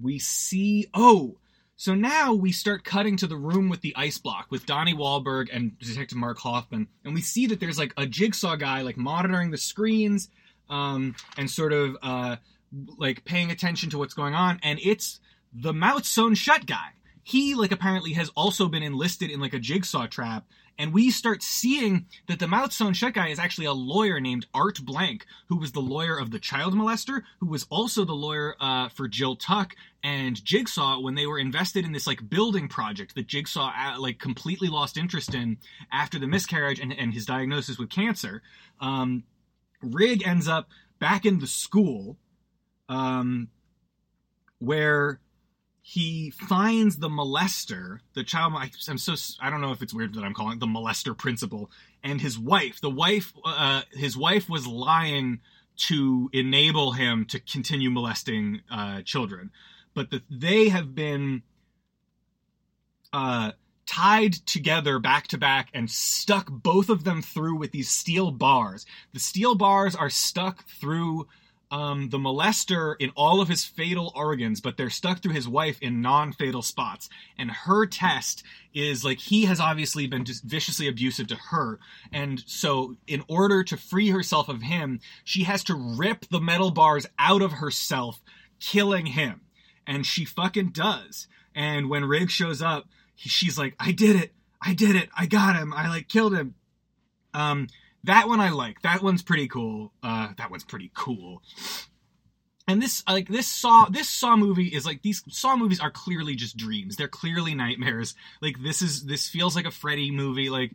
[0.00, 1.36] we see oh
[1.76, 5.48] so now we start cutting to the room with the ice block with Donnie Wahlberg
[5.52, 9.50] and Detective Mark Hoffman, and we see that there's like a jigsaw guy like monitoring
[9.50, 10.28] the screens
[10.70, 12.36] um, and sort of uh,
[12.98, 15.18] like paying attention to what's going on, and it's
[15.52, 16.92] the mouth sewn shut guy.
[17.22, 20.44] He like apparently has also been enlisted in like a jigsaw trap
[20.78, 24.80] and we start seeing that the sewn shut guy is actually a lawyer named Art
[24.84, 28.88] Blank, who was the lawyer of the child molester, who was also the lawyer uh,
[28.88, 33.26] for Jill Tuck and Jigsaw when they were invested in this like building project that
[33.26, 35.58] Jigsaw uh, like completely lost interest in
[35.92, 38.42] after the miscarriage and, and his diagnosis with cancer.
[38.80, 39.24] Um,
[39.82, 40.68] Rigg ends up
[40.98, 42.16] back in the school
[42.88, 43.48] um,
[44.58, 45.20] where
[45.84, 48.54] he finds the molester, the child.
[48.88, 51.70] I'm so I don't know if it's weird that I'm calling it the molester principal,
[52.04, 52.80] and his wife.
[52.80, 55.40] The wife, uh, his wife was lying
[55.88, 59.50] to enable him to continue molesting uh, children,
[59.92, 61.42] but that they have been
[63.12, 63.50] uh,
[63.84, 68.86] tied together back to back and stuck both of them through with these steel bars.
[69.12, 71.26] The steel bars are stuck through
[71.72, 75.78] um, the molester in all of his fatal organs, but they're stuck through his wife
[75.80, 77.08] in non-fatal spots.
[77.38, 78.44] And her test
[78.74, 81.80] is like he has obviously been just viciously abusive to her,
[82.12, 86.70] and so in order to free herself of him, she has to rip the metal
[86.70, 88.20] bars out of herself,
[88.60, 89.40] killing him.
[89.86, 91.26] And she fucking does.
[91.54, 94.32] And when Rigg shows up, he, she's like, "I did it!
[94.60, 95.08] I did it!
[95.16, 95.72] I got him!
[95.72, 96.54] I like killed him."
[97.34, 97.68] Um,
[98.04, 98.82] that one I like.
[98.82, 99.92] That one's pretty cool.
[100.02, 101.42] Uh, that one's pretty cool.
[102.68, 106.34] And this, like this Saw, this Saw movie is like these Saw movies are clearly
[106.34, 106.96] just dreams.
[106.96, 108.14] They're clearly nightmares.
[108.40, 110.48] Like this is this feels like a Freddy movie.
[110.48, 110.72] Like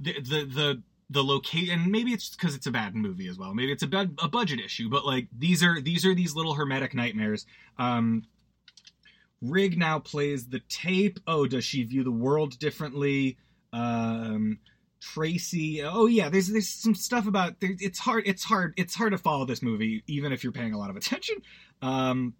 [0.00, 3.70] the the the the location maybe it's because it's a bad movie as well maybe
[3.70, 6.94] it's a, bad, a budget issue but like these are these are these little hermetic
[6.94, 7.46] nightmares
[7.78, 8.24] um
[9.40, 13.36] rigg now plays the tape oh does she view the world differently
[13.72, 14.58] um
[15.00, 15.82] Tracy.
[15.82, 19.18] Oh yeah, there's there's some stuff about there, it's hard it's hard it's hard to
[19.18, 21.36] follow this movie even if you're paying a lot of attention.
[21.82, 22.34] Um,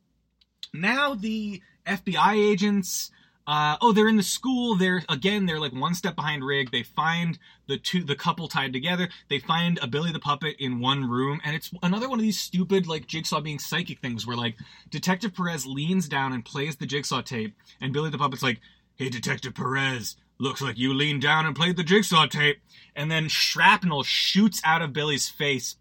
[0.73, 3.11] now the FBI agents.
[3.49, 4.75] Uh, oh, they're in the school.
[4.75, 5.47] They're again.
[5.47, 6.73] They're like one step behind Rigg.
[6.73, 7.39] They find
[7.69, 9.09] the two, the couple tied together.
[9.31, 12.41] They find a Billy the Puppet in one room, and it's another one of these
[12.41, 14.57] stupid like Jigsaw being psychic things where like
[14.91, 18.61] Detective Perez leans down and plays the Jigsaw tape, and Billy the Puppet's like,
[18.97, 22.61] "Hey, Detective Perez, Looks like you leaned down and played the jigsaw tape.
[22.95, 25.77] And then shrapnel shoots out of Billy's face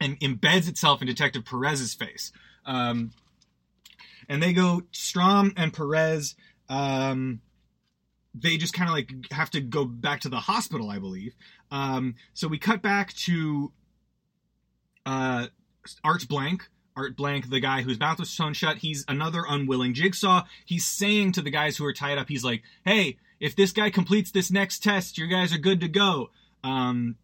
[0.00, 2.32] and embeds itself in Detective Perez's face.
[2.64, 3.12] Um,
[4.28, 6.36] and they go, Strahm and Perez,
[6.68, 7.40] um,
[8.34, 11.34] they just kind of like have to go back to the hospital, I believe.
[11.70, 13.72] Um, so we cut back to
[15.06, 15.46] uh,
[16.04, 16.68] Art Blank.
[16.96, 20.44] Art Blank, the guy whose mouth was sewn shut, he's another unwilling jigsaw.
[20.64, 23.90] He's saying to the guys who are tied up, he's like, hey, if this guy
[23.90, 26.30] completes this next test, your guys are good to go.
[26.64, 27.16] Um,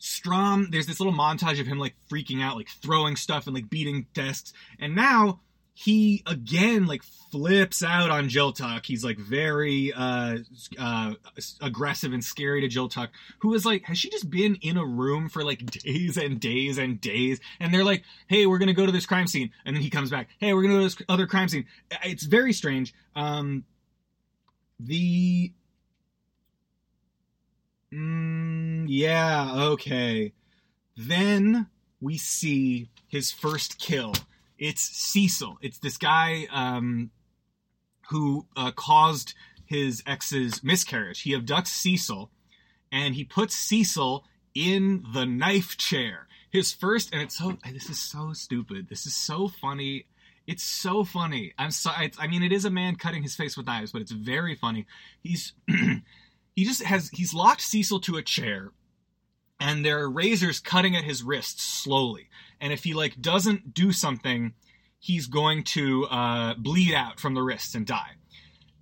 [0.00, 3.68] Strahm, there's this little montage of him like freaking out, like throwing stuff and like
[3.68, 4.52] beating desks.
[4.78, 5.40] And now
[5.74, 8.84] he again like flips out on Jill Tuck.
[8.86, 10.38] He's like very uh,
[10.78, 11.14] uh,
[11.60, 14.84] aggressive and scary to Jill Tuck, who is like, has she just been in a
[14.84, 17.40] room for like days and days and days?
[17.60, 20.10] And they're like, hey, we're gonna go to this crime scene, and then he comes
[20.10, 21.66] back, hey, we're gonna go to this other crime scene.
[22.04, 22.94] It's very strange.
[23.14, 23.64] Um,
[24.86, 25.52] the
[27.92, 30.32] mm, yeah okay.
[30.96, 31.68] Then
[32.00, 34.14] we see his first kill.
[34.58, 35.58] It's cecil.
[35.62, 37.10] It's this guy um,
[38.10, 41.22] who uh, caused his ex's miscarriage.
[41.22, 42.30] He abducts cecil
[42.90, 44.24] and he puts cecil
[44.54, 46.26] in the knife chair.
[46.50, 48.88] His first and it's so this is so stupid.
[48.88, 50.06] This is so funny
[50.46, 51.52] it's so funny.
[51.58, 51.90] I'm so.
[51.90, 54.86] I mean, it is a man cutting his face with knives, but it's very funny.
[55.22, 58.72] He's he just has he's locked Cecil to a chair,
[59.58, 62.28] and there are razors cutting at his wrists slowly.
[62.60, 64.54] And if he like doesn't do something,
[64.98, 68.16] he's going to uh, bleed out from the wrists and die.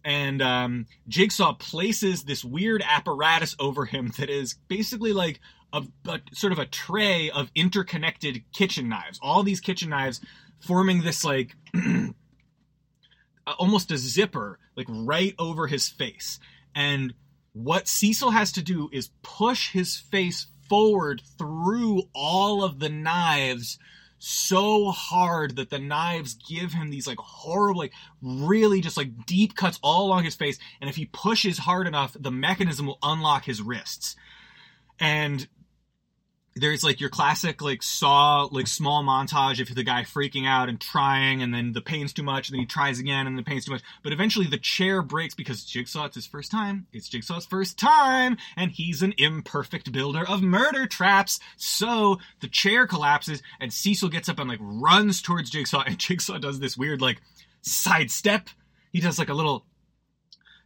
[0.04, 5.40] And um, Jigsaw places this weird apparatus over him that is basically like
[5.72, 9.18] a, a sort of a tray of interconnected kitchen knives.
[9.22, 10.20] All these kitchen knives
[10.60, 11.54] forming this like
[13.58, 16.38] almost a zipper like right over his face
[16.74, 17.14] and
[17.52, 23.78] what Cecil has to do is push his face forward through all of the knives
[24.18, 29.54] so hard that the knives give him these like horrible, like really just like deep
[29.54, 30.58] cuts all along his face.
[30.80, 34.16] And if he pushes hard enough, the mechanism will unlock his wrists.
[34.98, 35.48] And
[36.60, 40.80] there's like your classic like saw like small montage of the guy freaking out and
[40.80, 43.64] trying and then the pain's too much and then he tries again and the pain's
[43.64, 43.82] too much.
[44.02, 46.86] But eventually the chair breaks because jigsaw it's his first time.
[46.92, 51.40] It's jigsaw's first time and he's an imperfect builder of murder traps.
[51.56, 56.38] So the chair collapses and cecil gets up and like runs towards jigsaw and jigsaw
[56.38, 57.20] does this weird like
[57.62, 58.48] sidestep.
[58.92, 59.64] He does like a little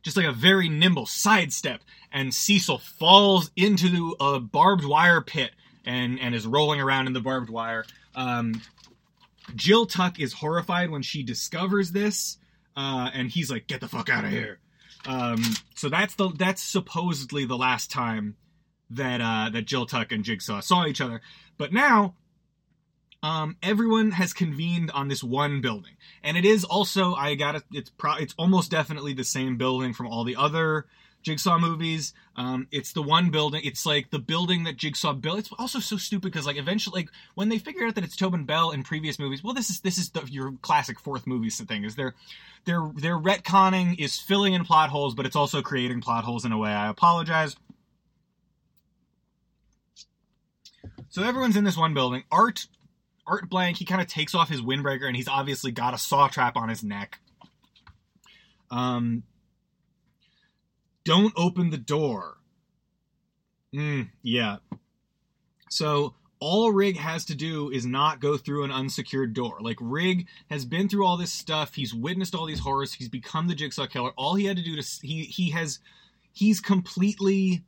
[0.03, 1.81] just like a very nimble sidestep
[2.13, 5.53] and cecil falls into a barbed wire pit
[5.85, 7.85] and and is rolling around in the barbed wire.
[8.15, 8.61] Um,
[9.55, 12.39] Jill Tuck is horrified when she discovers this,
[12.77, 14.61] uh, and he's like, "Get the fuck out of here!"
[15.07, 15.43] Um,
[15.75, 18.37] so that's the that's supposedly the last time
[18.91, 21.21] that uh, that Jill Tuck and Jigsaw saw each other.
[21.59, 22.15] But now,
[23.23, 27.63] um, everyone has convened on this one building, and it is also I got it.
[27.73, 30.87] It's pro- it's almost definitely the same building from all the other
[31.23, 32.13] Jigsaw movies.
[32.37, 33.63] Um, it's the one building.
[33.65, 35.39] It's like the building that Jigsaw built.
[35.39, 38.45] It's also so stupid because like eventually, like when they figure out that it's Tobin
[38.45, 41.85] Bell in previous movies, well, this is this is the, your classic fourth movie thing.
[41.85, 42.15] Is they're
[42.65, 46.53] they're they're retconning is filling in plot holes, but it's also creating plot holes in
[46.53, 46.71] a way.
[46.71, 47.57] I apologize.
[51.09, 52.25] So everyone's in this one building.
[52.31, 52.67] Art
[53.27, 56.29] Art Blank, he kind of takes off his windbreaker and he's obviously got a saw
[56.29, 57.19] trap on his neck.
[58.71, 59.23] Um,
[61.05, 62.39] don't open the door.
[63.75, 64.57] Mm, yeah.
[65.71, 69.59] So all Rigg has to do is not go through an unsecured door.
[69.61, 71.75] Like Rigg has been through all this stuff.
[71.75, 72.95] He's witnessed all these horrors.
[72.95, 74.11] He's become the Jigsaw killer.
[74.17, 75.79] All he had to do to he he has
[76.33, 77.63] he's completely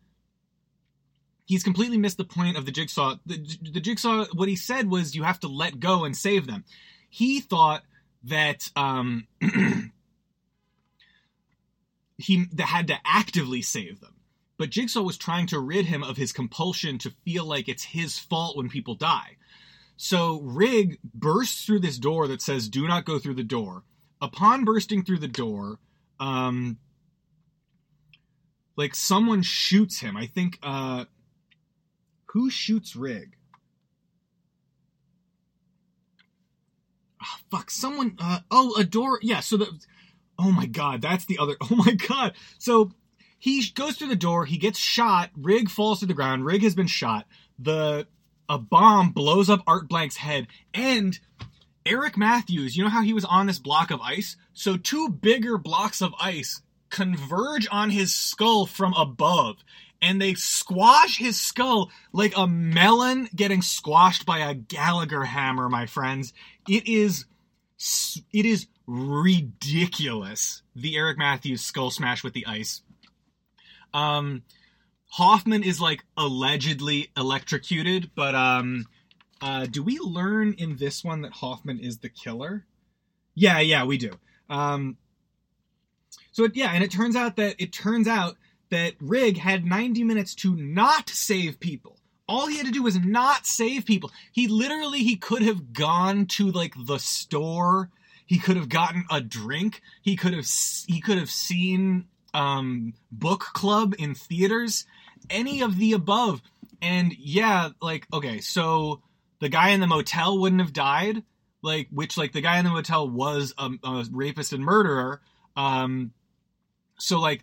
[1.47, 3.14] he's completely missed the point of the Jigsaw.
[3.24, 6.64] The, the Jigsaw what he said was you have to let go and save them.
[7.09, 7.85] He thought
[8.24, 9.28] that um
[12.18, 14.14] he had to actively save them.
[14.56, 18.18] But Jigsaw was trying to rid him of his compulsion to feel like it's his
[18.18, 19.36] fault when people die.
[19.96, 23.82] So Rigg bursts through this door that says, Do not go through the door.
[24.20, 25.78] Upon bursting through the door,
[26.20, 26.78] um,
[28.76, 30.16] like someone shoots him.
[30.16, 31.04] I think, uh,
[32.26, 33.36] who shoots Rigg?
[37.22, 39.78] Oh, fuck, someone, uh, oh, a door, yeah, so the,
[40.39, 41.57] Oh my god, that's the other.
[41.70, 42.35] Oh my god.
[42.59, 42.93] So
[43.39, 46.74] he goes through the door, he gets shot, Rigg falls to the ground, Rigg has
[46.74, 47.26] been shot.
[47.59, 48.07] The
[48.49, 51.18] a bomb blows up Art Blank's head and
[51.87, 54.37] Eric Matthews, you know how he was on this block of ice?
[54.55, 59.57] So two bigger blocks of ice converge on his skull from above
[60.01, 65.87] and they squash his skull like a melon getting squashed by a Gallagher hammer, my
[65.87, 66.32] friends.
[66.68, 67.24] It is
[68.32, 70.62] it is ridiculous.
[70.74, 72.82] The Eric Matthews skull smash with the ice.
[73.93, 74.43] Um,
[75.11, 78.87] Hoffman is like allegedly electrocuted, but um,
[79.41, 82.66] uh, do we learn in this one that Hoffman is the killer?
[83.35, 84.12] Yeah, yeah, we do.
[84.51, 84.97] Um,
[86.32, 88.37] so it, yeah, and it turns out that it turns out
[88.70, 91.99] that Rigg had 90 minutes to not save people.
[92.26, 94.11] All he had to do was not save people.
[94.32, 97.91] He literally he could have gone to like the store
[98.26, 99.82] he could have gotten a drink.
[100.02, 100.46] He could have
[100.86, 104.84] he could have seen um, book club in theaters.
[105.30, 106.42] Any of the above.
[106.82, 109.02] And yeah, like okay, so
[109.40, 111.22] the guy in the motel wouldn't have died.
[111.62, 115.20] Like which like the guy in the motel was a, a rapist and murderer.
[115.56, 116.12] Um,
[116.98, 117.42] so like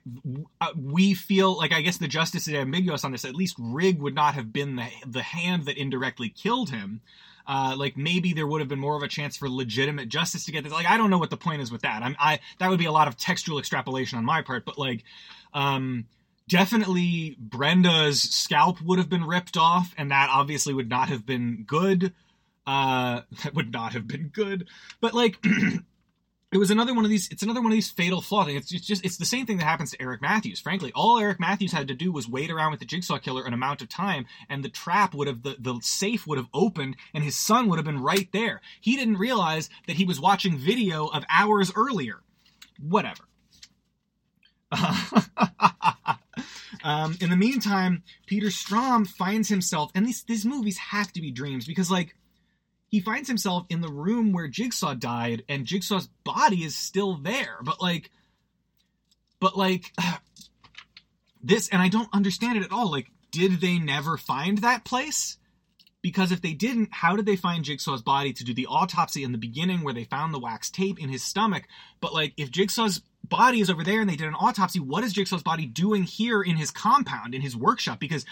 [0.59, 3.25] uh, we feel like I guess the justice is ambiguous on this.
[3.25, 7.01] At least Rigg would not have been the the hand that indirectly killed him
[7.47, 10.51] uh, like maybe there would have been more of a chance for legitimate justice to
[10.51, 10.73] get this.
[10.73, 12.03] Like I don't know what the point is with that.
[12.03, 15.03] I'm, I that would be a lot of textual extrapolation on my part, but like,
[15.53, 16.05] um,
[16.47, 21.63] definitely Brenda's scalp would have been ripped off, and that obviously would not have been
[21.65, 22.13] good.
[22.67, 24.67] Uh, that would not have been good.
[24.99, 25.37] But like,
[26.51, 28.49] it was another one of these it's another one of these fatal flaws.
[28.49, 30.91] It's just, it's just it's the same thing that happens to eric matthews frankly.
[30.93, 33.81] All eric matthews had to do was wait around with the jigsaw killer an amount
[33.81, 37.37] of time and the trap would have the, the safe would have opened and his
[37.37, 38.61] son would have been right there.
[38.81, 42.21] He didn't realize that he was watching video of hours earlier.
[42.79, 43.23] Whatever.
[46.83, 51.29] Um, in the meantime peter strahm finds himself and these these movies have to be
[51.29, 52.15] dreams because like
[52.91, 57.57] he finds himself in the room where Jigsaw died, and Jigsaw's body is still there.
[57.63, 58.11] But like,
[59.39, 59.93] but like,
[61.41, 62.91] this, and I don't understand it at all.
[62.91, 65.37] Like, did they never find that place?
[66.01, 69.31] Because if they didn't, how did they find Jigsaw's body to do the autopsy in
[69.31, 71.63] the beginning where they found the wax tape in his stomach?
[72.01, 75.13] But like, if Jigsaw's body is over there and they did an autopsy, what is
[75.13, 77.99] Jigsaw's body doing here in his compound, in his workshop?
[77.99, 78.25] Because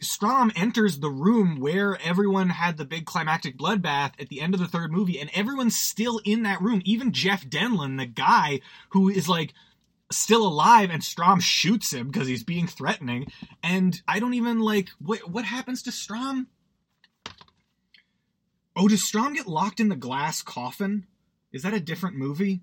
[0.00, 4.60] Strahm enters the room where everyone had the big climactic bloodbath at the end of
[4.60, 6.82] the third movie, and everyone's still in that room.
[6.84, 8.60] Even Jeff Denlon, the guy
[8.90, 9.54] who is like
[10.12, 13.26] still alive, and Strahm shoots him because he's being threatening.
[13.62, 16.46] And I don't even like what what happens to Strahm.
[18.76, 21.06] Oh, does Strahm get locked in the glass coffin?
[21.52, 22.62] Is that a different movie?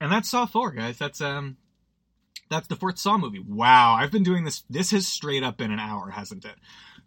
[0.00, 0.98] And that's Saw four, guys.
[0.98, 1.56] That's um,
[2.50, 3.40] that's the fourth Saw movie.
[3.40, 4.64] Wow, I've been doing this.
[4.68, 6.56] This has straight up been an hour, hasn't it?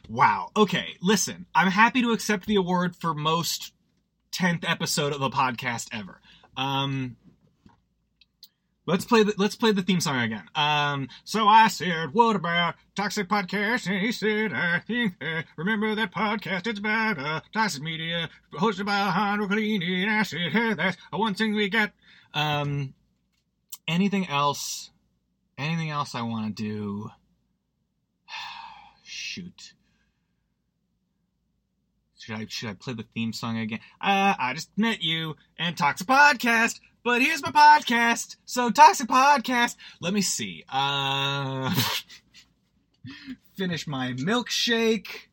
[0.09, 0.49] Wow.
[0.55, 1.45] Okay, listen.
[1.53, 3.73] I'm happy to accept the award for most
[4.31, 6.21] tenth episode of a podcast ever.
[6.55, 7.17] Um,
[8.87, 10.45] Let's play the let's play the theme song again.
[10.55, 15.93] Um, so I said, "What about toxic podcast?" And he said, "I think that remember
[15.93, 16.67] that podcast?
[16.67, 21.33] It's about uh, toxic media hosted by Alejandro Collini." And I said, "Hey, that's one
[21.33, 21.91] thing we got."
[22.37, 22.93] Um,
[23.87, 24.91] anything else?
[25.57, 27.09] Anything else I want to do?
[29.03, 29.73] Shoot.
[32.19, 33.79] Should I should I play the theme song again?
[33.99, 36.79] Uh, I just met you and Toxic Podcast.
[37.03, 38.35] But here's my podcast.
[38.45, 39.75] So Toxic Podcast.
[39.99, 40.63] Let me see.
[40.71, 41.73] Uh
[43.57, 45.27] finish my milkshake.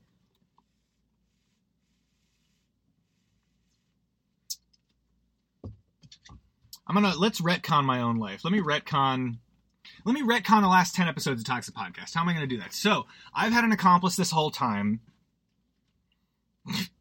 [6.87, 8.45] I'm gonna let's retcon my own life.
[8.45, 9.39] Let me retcon
[10.05, 12.15] let me retcon the last 10 episodes of Toxic Podcast.
[12.15, 12.73] How am I gonna do that?
[12.75, 15.01] So I've had an accomplice this whole time.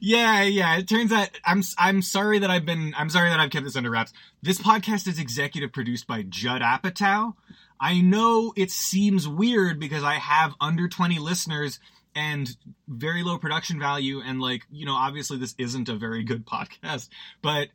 [0.00, 0.76] yeah, yeah.
[0.78, 3.76] It turns out I'm I'm sorry that I've been I'm sorry that I've kept this
[3.76, 4.12] under wraps.
[4.42, 7.34] This podcast is executive produced by Judd Apatow.
[7.80, 11.80] I know it seems weird because I have under 20 listeners
[12.14, 12.48] and
[12.88, 17.08] very low production value and like, you know, obviously this isn't a very good podcast,
[17.42, 17.68] but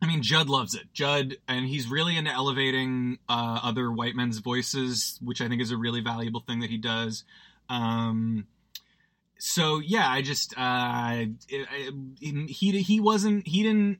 [0.00, 0.92] I mean, Judd loves it.
[0.92, 5.72] Judd, and he's really into elevating uh, other white men's voices, which I think is
[5.72, 7.24] a really valuable thing that he does.
[7.68, 8.46] Um,
[9.38, 13.98] so yeah, I just uh, he he wasn't he didn't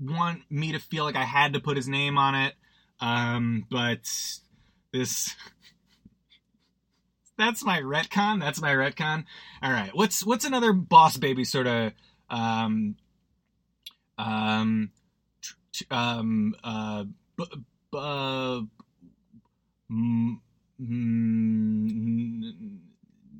[0.00, 2.54] want me to feel like I had to put his name on it,
[3.00, 4.00] um, but
[4.92, 5.34] this
[7.40, 8.40] that's my retcon.
[8.40, 9.24] That's my retcon.
[9.62, 11.92] All right, what's what's another boss baby sort of
[12.28, 12.96] um
[14.18, 14.90] um
[15.90, 17.04] um uh,
[17.36, 17.44] b-
[17.90, 18.60] b- uh
[19.90, 20.40] m-
[20.78, 22.80] m-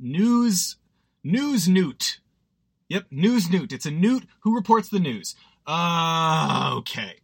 [0.00, 0.76] news
[1.22, 2.20] News Newt.
[2.88, 3.72] Yep, News Newt.
[3.72, 5.36] It's a newt who reports the news.
[5.66, 7.16] Uh, okay.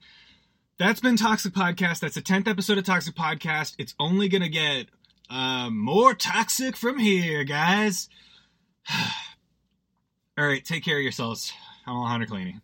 [0.79, 2.01] That's been Toxic Podcast.
[2.01, 3.75] That's the 10th episode of Toxic Podcast.
[3.79, 4.87] It's only going to get
[5.31, 8.09] uh, more toxic from here, guys.
[10.39, 11.53] All right, take care of yourselves.
[11.87, 12.61] I'm Alejandro Collini.